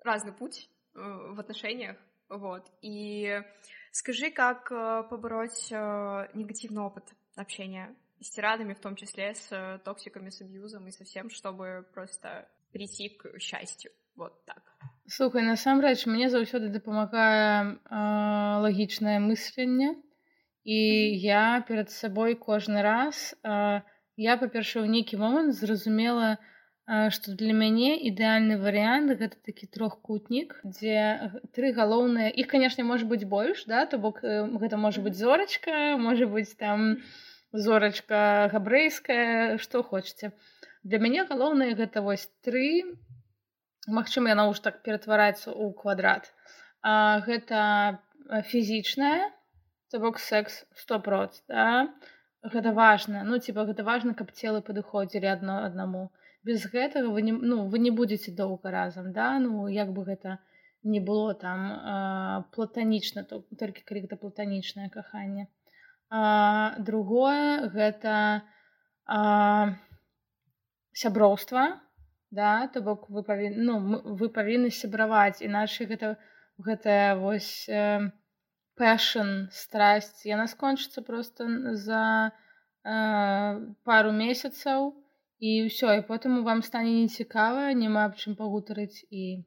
разный 0.04 0.32
путь 0.32 0.70
в 0.95 1.41
отношениях, 1.41 1.97
вот. 2.29 2.71
И 2.83 3.43
Скажи, 3.93 4.31
как 4.31 4.71
э, 4.71 5.03
побороть 5.11 5.69
э, 5.73 6.29
негативный 6.35 6.83
опыт 6.83 7.05
общения 7.35 7.93
с 8.21 8.31
тиранами, 8.31 8.75
в 8.75 8.79
том 8.79 8.95
числе 8.95 9.35
с 9.35 9.49
э, 9.51 9.81
токсиками, 9.85 10.31
с 10.31 10.41
абьюзом 10.41 10.87
и 10.87 10.93
со 10.93 11.05
всем, 11.05 11.29
чтобы 11.29 11.85
просто 11.93 12.49
прийти 12.73 13.09
к 13.09 13.41
счастью. 13.41 13.91
Вот 14.15 14.45
так. 14.45 14.63
Слухай, 15.09 15.43
насамрэч 15.43 16.07
мне 16.07 16.31
заўсёды 16.31 16.69
дапамагае 16.69 17.65
э, 17.65 18.61
лагічнае 18.63 19.19
мысленне 19.19 19.97
і 20.63 20.79
mm 20.79 21.11
-hmm. 21.11 21.19
я 21.19 21.65
перад 21.69 21.91
сабой 21.91 22.35
кожны 22.35 22.83
раз 22.83 23.35
э, 23.43 23.83
я 24.17 24.37
па-перша 24.37 24.81
ў 24.81 24.87
нейкі 24.87 25.17
момант 25.17 25.55
зразумела, 25.55 26.39
што 26.88 27.34
для 27.38 27.54
мяне 27.58 27.96
ідэальны 28.10 28.58
варыянт 28.62 29.14
гэта 29.22 29.38
такі 29.50 29.70
трохкутнік 29.78 30.60
дзе 30.64 31.32
тры 31.58 31.74
галоўныя 31.78 32.30
іх 32.30 32.52
канешне 32.52 32.86
можа 32.86 33.10
быць 33.10 33.26
больш 33.26 33.66
да 33.72 33.86
то 33.90 33.98
бок 33.98 34.22
гэта 34.22 34.78
можа 34.78 35.02
быць 35.02 35.18
зорачка 35.18 35.98
можа 35.98 36.30
быць 36.30 36.54
там 36.62 37.02
зорачка 37.52 38.52
габрэйская 38.54 39.58
што 39.66 39.82
хочаце 39.82 40.32
для 40.84 41.02
мяне 41.02 41.26
галоўнае 41.26 41.74
гэта 41.82 42.06
вось 42.06 42.30
тры 42.46 42.70
Магчыма 43.86 44.32
яна 44.34 44.50
ўж 44.50 44.60
так 44.66 44.82
ператвараецца 44.82 45.54
ў 45.54 45.70
квадрат. 45.78 46.34
А, 46.82 47.22
гэта 47.22 48.02
фізічная 48.50 49.30
то 49.94 50.00
бок 50.02 50.18
секс 50.20 50.66
100 50.74 51.00
проц 51.06 51.42
да? 51.48 51.94
гэта 52.42 52.74
важна 52.74 53.22
ну 53.24 53.38
типа 53.38 53.66
гэта 53.70 53.86
важна 53.86 54.14
каб 54.18 54.32
целы 54.34 54.62
падыходзілі 54.66 55.30
адно 55.30 55.58
аднаму 55.66 56.02
без 56.46 56.66
гэтага 56.72 57.10
вы 57.14 57.22
не 57.26 57.34
ну 57.34 57.68
вы 57.68 57.80
не 57.80 57.92
будете 57.92 58.32
доўга 58.32 58.72
разам 58.72 59.12
да? 59.14 59.40
Ну 59.40 59.68
як 59.68 59.94
бы 59.94 60.06
гэта 60.06 60.38
не 60.84 61.00
было 61.00 61.34
там 61.34 62.44
платанічна 62.56 63.24
то 63.24 63.42
толькі 63.60 63.82
калі 63.90 64.06
гэта 64.06 64.18
платанічнае 64.22 64.90
каханне. 64.94 65.48
А, 66.10 66.78
другое 66.78 67.70
гэта 67.74 68.44
а, 69.06 69.74
сяброўства 70.94 71.66
да? 72.30 72.68
То 72.74 72.82
бок 72.82 73.10
вы 73.10 73.24
павін 73.24 73.58
ну 73.70 73.80
вы 74.22 74.30
павінны 74.30 74.70
сябраваць 74.70 75.42
іначай 75.42 75.90
гэта 75.90 76.18
гэтая 76.62 77.16
вось 77.18 77.66
passion 78.80 79.48
страсць 79.56 80.26
яна 80.28 80.46
скончыцца 80.52 81.02
просто 81.02 81.48
за 81.80 82.04
э, 82.28 82.94
пару 83.88 84.12
месяцаў 84.12 84.92
і 85.40 85.68
ўсё 85.68 85.92
і 86.00 86.06
потым 86.08 86.44
вам 86.48 86.62
стане 86.62 86.94
нецікава 87.04 87.74
няма 87.74 88.06
аб 88.10 88.16
чым 88.16 88.36
пагутарыць 88.40 89.04
і 89.10 89.44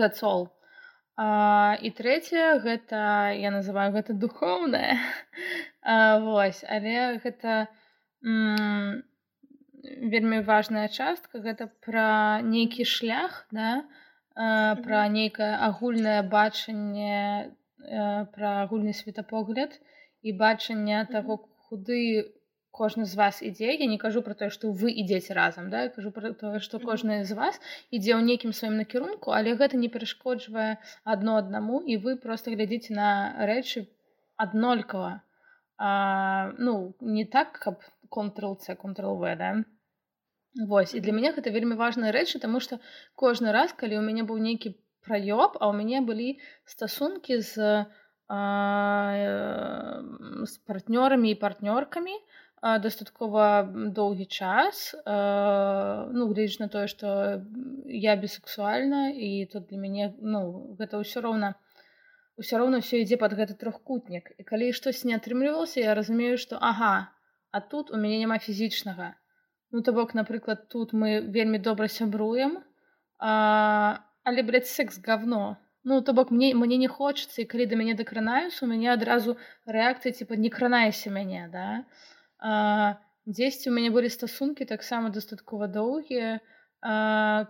that's 0.00 0.30
all. 0.30 0.50
А, 1.16 1.76
і 1.80 1.90
трэцяе 1.92 2.58
гэта 2.64 3.32
я 3.36 3.50
называю 3.52 3.92
гэта 3.92 4.16
духоўнае 4.16 4.96
вось 6.26 6.64
але 6.64 7.20
гэта 7.20 7.68
м, 8.24 9.04
вельмі 9.84 10.40
важная 10.40 10.88
частка 10.88 11.44
гэта 11.44 11.68
пра 11.84 12.40
нейкі 12.40 12.88
шлях 12.88 13.44
да? 13.52 13.84
А, 14.34 14.74
пра 14.80 15.04
нейкае 15.12 15.52
агульнае 15.68 16.22
бачанне 16.22 17.52
пра 18.32 18.50
агульны 18.64 18.96
светапогляд 18.96 19.76
і 20.22 20.32
бачанне 20.32 21.04
таго 21.12 21.36
куды 21.68 22.00
кожны 22.72 23.04
з 23.04 23.14
вас 23.20 23.42
ідзе. 23.44 23.68
Я 23.76 23.86
не 23.86 23.98
кажу 24.00 24.22
про 24.26 24.34
тое 24.34 24.48
што 24.50 24.72
вы 24.72 24.90
ідзеце 24.90 25.36
разам 25.36 25.68
да 25.70 25.84
я 25.86 25.90
кажу 25.92 26.10
про 26.10 26.32
тое 26.32 26.60
што 26.64 26.80
кожны 26.80 27.20
з 27.28 27.36
вас 27.36 27.60
ідзе 27.92 28.16
ў 28.16 28.24
нейкім 28.28 28.56
сваім 28.56 28.80
накірунку 28.80 29.36
але 29.36 29.52
гэта 29.60 29.76
не 29.76 29.92
перашкоджвае 29.92 30.80
адно 31.04 31.36
аднаму 31.42 31.84
і 31.84 32.00
вы 32.06 32.16
просто 32.16 32.56
глядзіце 32.56 32.96
на 32.96 33.10
рэчы 33.52 33.86
аднолькава. 34.36 35.20
Ну 36.58 36.94
не 37.00 37.24
так 37.24 37.60
каб 37.60 37.84
контрол 38.08 38.58
c 38.58 38.74
контрол 38.74 39.20
в 39.20 39.36
да. 39.36 39.52
Вось 40.68 40.94
і 40.94 41.00
для 41.00 41.12
мяне 41.12 41.32
гэта 41.32 41.52
вельмі 41.52 41.76
важныя 41.76 42.12
рэчы 42.12 42.40
таму 42.40 42.60
што 42.60 42.80
кожны 43.14 43.52
раз 43.52 43.72
калі 43.72 44.00
ў 44.00 44.04
мяне 44.04 44.24
быў 44.24 44.40
нейкі 44.40 44.76
праёб 45.04 45.60
а 45.60 45.68
ў 45.68 45.72
мяне 45.76 46.00
былі 46.00 46.40
стасункі 46.64 47.40
з 47.40 47.84
з 50.48 50.52
партнёрамі 50.68 51.28
і 51.32 51.40
партнёркамі 51.40 52.14
дастаткова 52.62 53.66
доўгі 53.90 54.24
час 54.30 54.94
ну 55.04 56.26
гледзяч 56.30 56.60
на 56.62 56.68
тое 56.70 56.86
што 56.86 57.42
я 57.86 58.14
бісексуальна 58.14 59.10
і 59.10 59.46
тут 59.50 59.66
для 59.66 59.78
мяне 59.82 60.14
ну 60.22 60.76
гэта 60.78 61.02
ўсё 61.02 61.26
роўна 61.26 61.58
ўсё 62.38 62.62
роўна 62.62 62.78
ўсё 62.78 63.02
ідзе 63.02 63.18
пад 63.18 63.34
гэты 63.34 63.58
трохкутнік 63.58 64.30
і 64.38 64.46
калі 64.46 64.70
штось 64.78 65.02
не 65.02 65.18
атрымлівалася 65.18 65.82
я 65.82 65.98
разумею 65.98 66.38
што 66.38 66.62
ага 66.62 67.10
а 67.50 67.60
тут 67.60 67.90
у 67.90 67.98
мяне 67.98 68.22
няма 68.22 68.38
фізічнага 68.38 69.10
ну 69.74 69.82
то 69.82 69.90
бок 69.90 70.14
напрыклад 70.14 70.70
тут 70.70 70.94
мы 70.94 71.18
вельмі 71.18 71.58
добра 71.58 71.90
сябруем 71.90 72.62
але 73.18 74.42
блядь, 74.42 74.66
секс 74.66 74.98
говно. 74.98 75.58
Ну 75.84 76.00
то 76.00 76.12
бок 76.12 76.30
мне 76.30 76.54
мне 76.54 76.76
не 76.76 76.86
хочется 76.86 77.42
і 77.42 77.44
калі 77.44 77.66
да 77.66 77.74
мяне 77.74 77.98
дакранаюцца 77.98 78.66
у 78.66 78.70
мяне 78.70 78.94
адразу 78.94 79.34
рэакцыя 79.66 80.14
типа 80.14 80.38
не 80.38 80.50
кранайся 80.50 81.10
мяне 81.10 81.50
да? 81.50 81.82
а 81.82 82.21
дзесьці 83.27 83.69
у 83.69 83.73
мяне 83.73 83.89
былі 83.91 84.09
стасункі 84.13 84.65
таксама 84.65 85.09
дастаткова 85.09 85.67
доўгія 85.67 86.39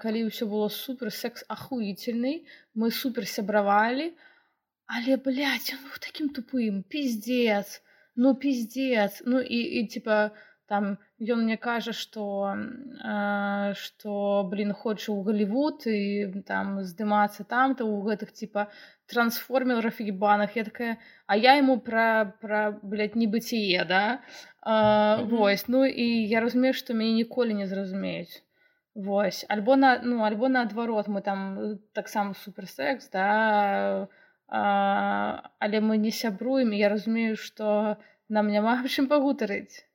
калі 0.01 0.19
ўсё 0.29 0.47
было 0.47 0.69
супер 0.71 1.11
секс 1.11 1.43
ахуительный 1.47 2.47
мы 2.73 2.91
супер 2.91 3.27
сябравалі 3.27 4.15
але 4.87 5.17
блядь, 5.17 5.73
он 5.75 5.83
таким 5.99 6.29
тупым 6.29 6.83
пиздец 6.83 7.81
ну 8.15 8.35
пиздец 8.35 9.21
ну 9.25 9.39
і 9.39 9.59
і 9.79 9.87
типа 9.87 10.31
там 10.67 10.97
ён 11.19 11.43
мне 11.43 11.57
кажа 11.57 11.93
что 11.93 12.55
что 13.73 14.13
блин 14.51 14.73
хоча 14.73 15.11
ў 15.11 15.23
Голливуд 15.23 15.87
і 15.87 16.43
там 16.47 16.83
здымацца 16.83 17.43
там 17.43 17.75
то 17.75 17.87
у 17.87 18.01
гэтых 18.03 18.31
типа 18.31 18.67
трансформеров 19.07 19.99
ебаных 19.99 20.55
я 20.55 20.63
такая 20.63 20.99
а 21.25 21.37
я 21.37 21.55
ему 21.55 21.79
про 21.79 22.35
про 22.41 22.71
блядь, 22.83 23.15
небыцее 23.15 23.85
да 23.85 24.03
а, 24.11 24.50
mm 24.65 24.71
-hmm. 24.71 25.29
вось 25.29 25.67
ну 25.67 25.85
і 25.85 26.27
я 26.27 26.39
разумею 26.39 26.73
что 26.73 26.93
мяне 26.93 27.11
ніколі 27.11 27.53
не 27.53 27.67
зразумеюць 27.67 28.43
Вось 28.97 29.45
альбо 29.49 29.75
на 29.75 30.01
ну 30.03 30.23
альбо 30.23 30.49
наадварот 30.49 31.07
мы 31.07 31.21
там 31.21 31.77
таксама 31.93 32.33
суперсекс 32.33 33.09
да 33.09 34.07
а, 34.47 35.51
але 35.59 35.81
мы 35.81 35.97
не 35.97 36.11
сябруем 36.11 36.71
я 36.71 36.89
разумею 36.89 37.35
что 37.37 37.97
нам 38.29 38.47
няма 38.47 38.83
чым 38.87 39.07
пагутарыць 39.07 39.85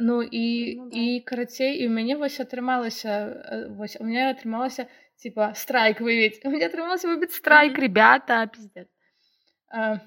Ну 0.00 0.22
і 0.22 0.74
ну, 0.76 0.90
да. 0.90 0.98
і 0.98 1.20
карацей 1.20 1.78
і 1.78 1.86
ў 1.86 1.90
мяне 1.94 2.16
вось 2.16 2.40
атрымалася 2.40 3.70
вось 3.70 3.96
у 4.00 4.04
меня 4.04 4.30
атрымалася 4.30 4.86
типа 5.22 5.52
страйк 5.54 6.00
вывець 6.00 6.42
у 6.44 6.50
меня 6.50 6.66
атрымалася 6.66 7.08
выбіць 7.08 7.38
страйк 7.38 7.72
mm 7.72 7.76
-hmm. 7.76 7.86
ребята 7.86 8.46
пиздец 8.46 8.88
а, 9.70 10.00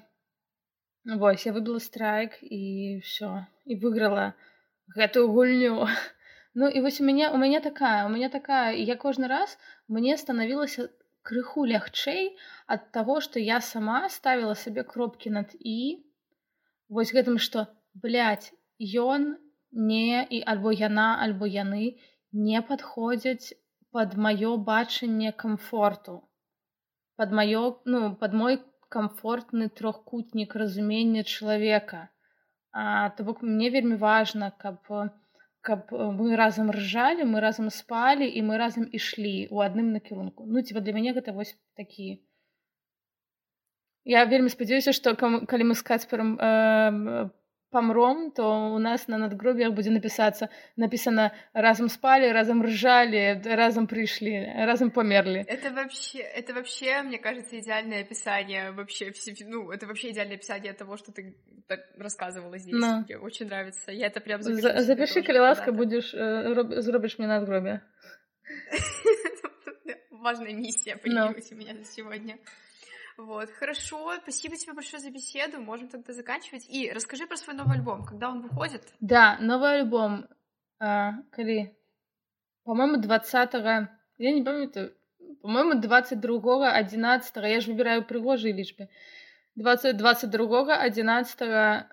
вось 1.06 1.46
я 1.46 1.52
выбила 1.52 1.78
страйк 1.78 2.38
і 2.42 2.98
все 3.04 3.46
і 3.66 3.76
выиграла 3.76 4.32
гэтую 4.96 5.28
гульню 5.28 5.88
Ну 6.54 6.68
і 6.68 6.80
вось 6.84 7.00
у 7.00 7.04
мяне 7.04 7.30
у 7.30 7.38
мяне 7.40 7.60
такая 7.60 8.04
у 8.06 8.10
мяне 8.10 8.28
такая 8.28 8.76
я 8.76 8.96
кожны 8.96 9.28
раз 9.28 9.58
мне 9.88 10.16
станавілася 10.16 10.88
крыху 11.22 11.64
лягчэй 11.64 12.36
ад 12.66 12.90
таго 12.96 13.20
што 13.26 13.40
я 13.40 13.60
сама 13.60 14.08
ставіла 14.16 14.54
сабе 14.62 14.84
кропкі 14.90 15.32
над 15.36 15.54
і 15.60 16.04
вось 16.88 17.14
гэтым 17.16 17.38
што 17.46 17.66
ён 19.04 19.26
не 19.72 20.26
і 20.38 20.42
альбо 20.54 20.72
яна 20.76 21.08
альбо 21.26 21.48
яны 21.48 21.96
не 22.32 22.62
падходзяць 22.70 23.56
под 23.96 24.16
маё 24.26 24.56
бачанне 24.68 25.32
комфорту 25.32 26.20
под 27.16 27.32
маё 27.40 27.64
ну 27.84 28.14
под 28.16 28.36
мой 28.42 28.60
комфортны 28.89 29.69
трохкутнік 29.69 30.55
разумення 30.55 31.23
чалавека 31.23 32.07
то 33.17 33.23
бок 33.23 33.41
мне 33.41 33.69
вельмі 33.69 33.95
важна 33.95 34.51
каб 34.51 34.83
каб 35.61 35.91
мы 35.91 36.35
разам 36.39 36.71
ржалі 36.71 37.25
мы 37.27 37.41
разам 37.43 37.69
спалі 37.69 38.27
і 38.27 38.43
мы 38.49 38.57
разам 38.57 38.87
ішлі 38.99 39.47
у 39.51 39.59
адным 39.65 39.91
накірунку. 39.91 40.45
Ну 40.47 40.61
ці 40.61 40.77
для 40.79 40.93
мяне 40.93 41.11
гэта 41.17 41.33
вось 41.33 41.57
такі. 41.75 42.23
Я 44.05 44.23
вельмі 44.23 44.49
спадзяюся 44.49 44.93
што 44.95 45.15
калі 45.15 45.63
мы 45.71 45.75
з 45.75 45.83
кацперам 45.83 46.37
э, 46.39 47.29
помром, 47.69 48.31
то 48.31 48.73
у 48.73 48.77
нас 48.79 49.07
на 49.07 49.17
надгробиях 49.17 49.73
будет 49.73 49.93
написаться, 49.93 50.49
написано 50.75 51.33
«разом 51.53 51.89
спали, 51.89 52.29
разом 52.29 52.63
ржали, 52.63 53.41
разом 53.45 53.87
пришли, 53.87 54.45
разом 54.55 54.91
померли». 54.91 55.43
Это 55.47 55.71
вообще, 55.71 56.19
это 56.19 56.53
вообще, 56.53 57.01
мне 57.01 57.17
кажется, 57.17 57.59
идеальное 57.59 58.01
описание 58.01 58.71
вообще, 58.71 59.11
ну, 59.45 59.71
это 59.71 59.87
вообще 59.87 60.11
идеальное 60.11 60.35
описание 60.35 60.73
того, 60.73 60.97
что 60.97 61.11
ты 61.11 61.35
рассказывала 61.97 62.57
здесь. 62.57 62.75
Но. 62.75 63.01
Мне 63.01 63.17
очень 63.17 63.47
нравится. 63.47 63.91
Я 63.91 64.07
это 64.07 64.21
прям 64.21 64.41
запишу. 64.41 64.61
За 64.61 64.81
запиши, 64.81 65.21
коли 65.21 65.39
ласка, 65.39 65.71
будешь, 65.71 66.13
э, 66.13 66.81
зробишь 66.81 67.17
мне 67.17 67.27
надгробие. 67.27 67.81
Важная 70.11 70.53
миссия 70.53 70.97
появилась 70.97 71.51
у 71.51 71.55
меня 71.55 71.75
сегодня. 71.83 72.37
Вот, 73.17 73.49
хорошо, 73.49 74.15
спасибо 74.21 74.55
тебе 74.57 74.73
большое 74.73 75.01
за 75.01 75.09
беседу, 75.09 75.59
можем 75.59 75.87
тогда 75.89 76.13
заканчивать. 76.13 76.69
И 76.69 76.91
расскажи 76.91 77.25
про 77.25 77.35
свой 77.35 77.55
новый 77.55 77.77
альбом, 77.77 78.05
когда 78.05 78.29
он 78.29 78.41
выходит? 78.41 78.83
Да, 78.99 79.37
новый 79.39 79.79
альбом, 79.79 80.27
а, 80.79 81.13
коли, 81.31 81.75
по-моему, 82.63 82.97
20 82.97 83.55
-го... 83.55 83.87
я 84.19 84.31
не 84.31 84.43
помню, 84.43 84.65
это, 84.65 84.93
по-моему, 85.41 85.81
22 85.81 86.71
11 86.71 87.35
я 87.37 87.59
же 87.59 87.71
выбираю 87.71 88.05
пригожие 88.05 88.53
лишбы. 88.53 88.87
20, 89.55 89.97
22 89.97 90.75
11 90.75 91.87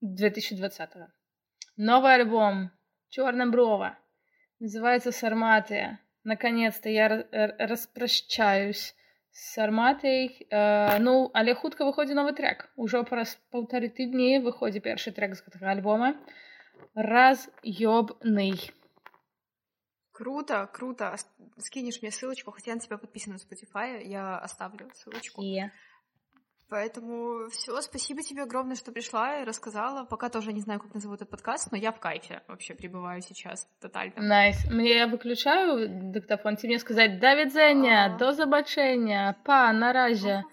2020 0.00 0.96
-го. 0.96 1.06
Новый 1.76 2.14
альбом 2.14 2.72
Черноброва 3.10 3.96
называется 4.58 5.12
Сарматия. 5.12 6.00
Наконец-то 6.24 6.88
я 6.88 7.28
распрощаюсь 7.58 8.96
з 9.33 9.57
арматай 9.57 10.47
э, 10.49 10.99
ну 10.99 11.29
але 11.33 11.53
хутка 11.53 11.85
выходзіць 11.85 12.17
новы 12.17 12.33
трек 12.33 12.67
ужо 12.75 13.03
праз 13.03 13.37
паўтары 13.53 13.89
тыдні 13.89 14.41
выходзіць 14.45 14.83
першы 14.83 15.13
трек 15.15 15.35
з 15.37 15.45
гэтага 15.45 15.71
альбома 15.75 16.15
раз 16.95 17.47
ёбны 17.63 18.51
круто 20.11 20.67
круто 20.73 21.15
скинешь 21.57 22.01
мне 22.01 22.11
ссылочку 22.11 22.51
хотя 22.51 22.73
на 22.73 22.79
тебя 22.79 22.97
подписана 22.97 23.37
на 23.37 23.39
Spotify 23.39 24.03
я 24.03 24.37
оставлю 24.37 24.91
ссылочку 24.93 25.41
yeah. 25.41 25.69
Поэтому 26.68 27.48
все, 27.50 27.80
спасибо 27.82 28.22
тебе 28.22 28.42
огромное, 28.42 28.76
что 28.76 28.90
пришла 28.90 29.40
и 29.40 29.44
рассказала. 29.44 30.04
Пока 30.04 30.28
тоже 30.28 30.52
не 30.52 30.60
знаю, 30.60 30.80
как 30.80 30.94
назовут 30.94 31.20
этот 31.20 31.30
подкаст, 31.30 31.70
но 31.70 31.76
я 31.76 31.92
в 31.92 32.00
кайфе 32.00 32.42
вообще 32.48 32.74
пребываю 32.74 33.20
сейчас 33.20 33.68
тотально. 33.80 34.14
Nice. 34.16 34.64
Nice. 34.66 34.72
Мне 34.72 34.96
я 34.96 35.06
выключаю 35.06 36.12
диктофон, 36.12 36.56
тебе 36.56 36.78
сказать 36.78 37.20
«До 37.20 37.34
свидания», 37.34 38.06
а... 38.06 38.18
«До 38.18 38.32
побачення», 38.32 39.36
«Па», 39.44 39.72
«Наразі». 39.72 40.44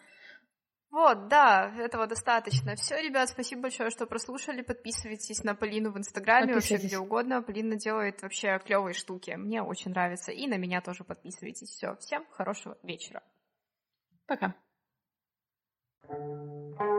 Вот, 0.92 1.30
да, 1.30 1.74
этого 1.78 2.06
достаточно. 2.06 2.76
Все, 2.76 3.02
ребят, 3.02 3.30
спасибо 3.30 3.64
большое, 3.64 3.90
что 3.92 4.06
прослушали. 4.06 4.62
Подписывайтесь 4.62 5.42
на 5.42 5.56
Полину 5.56 5.92
в 5.92 5.98
Инстаграме, 5.98 6.54
вообще 6.54 6.76
где 6.76 6.98
угодно. 6.98 7.42
Полина 7.42 7.78
делает 7.78 8.22
вообще 8.22 8.60
клевые 8.60 8.94
штуки. 8.94 9.32
Мне 9.32 9.64
очень 9.64 9.92
нравится. 9.92 10.34
И 10.34 10.48
на 10.48 10.58
меня 10.58 10.82
тоже 10.82 11.06
подписывайтесь. 11.06 11.70
Все, 11.70 11.96
всем 11.96 12.26
хорошего 12.32 12.78
вечера. 12.84 13.24
Пока. 14.28 14.54
Thank 16.12 16.82
you. 16.82 16.91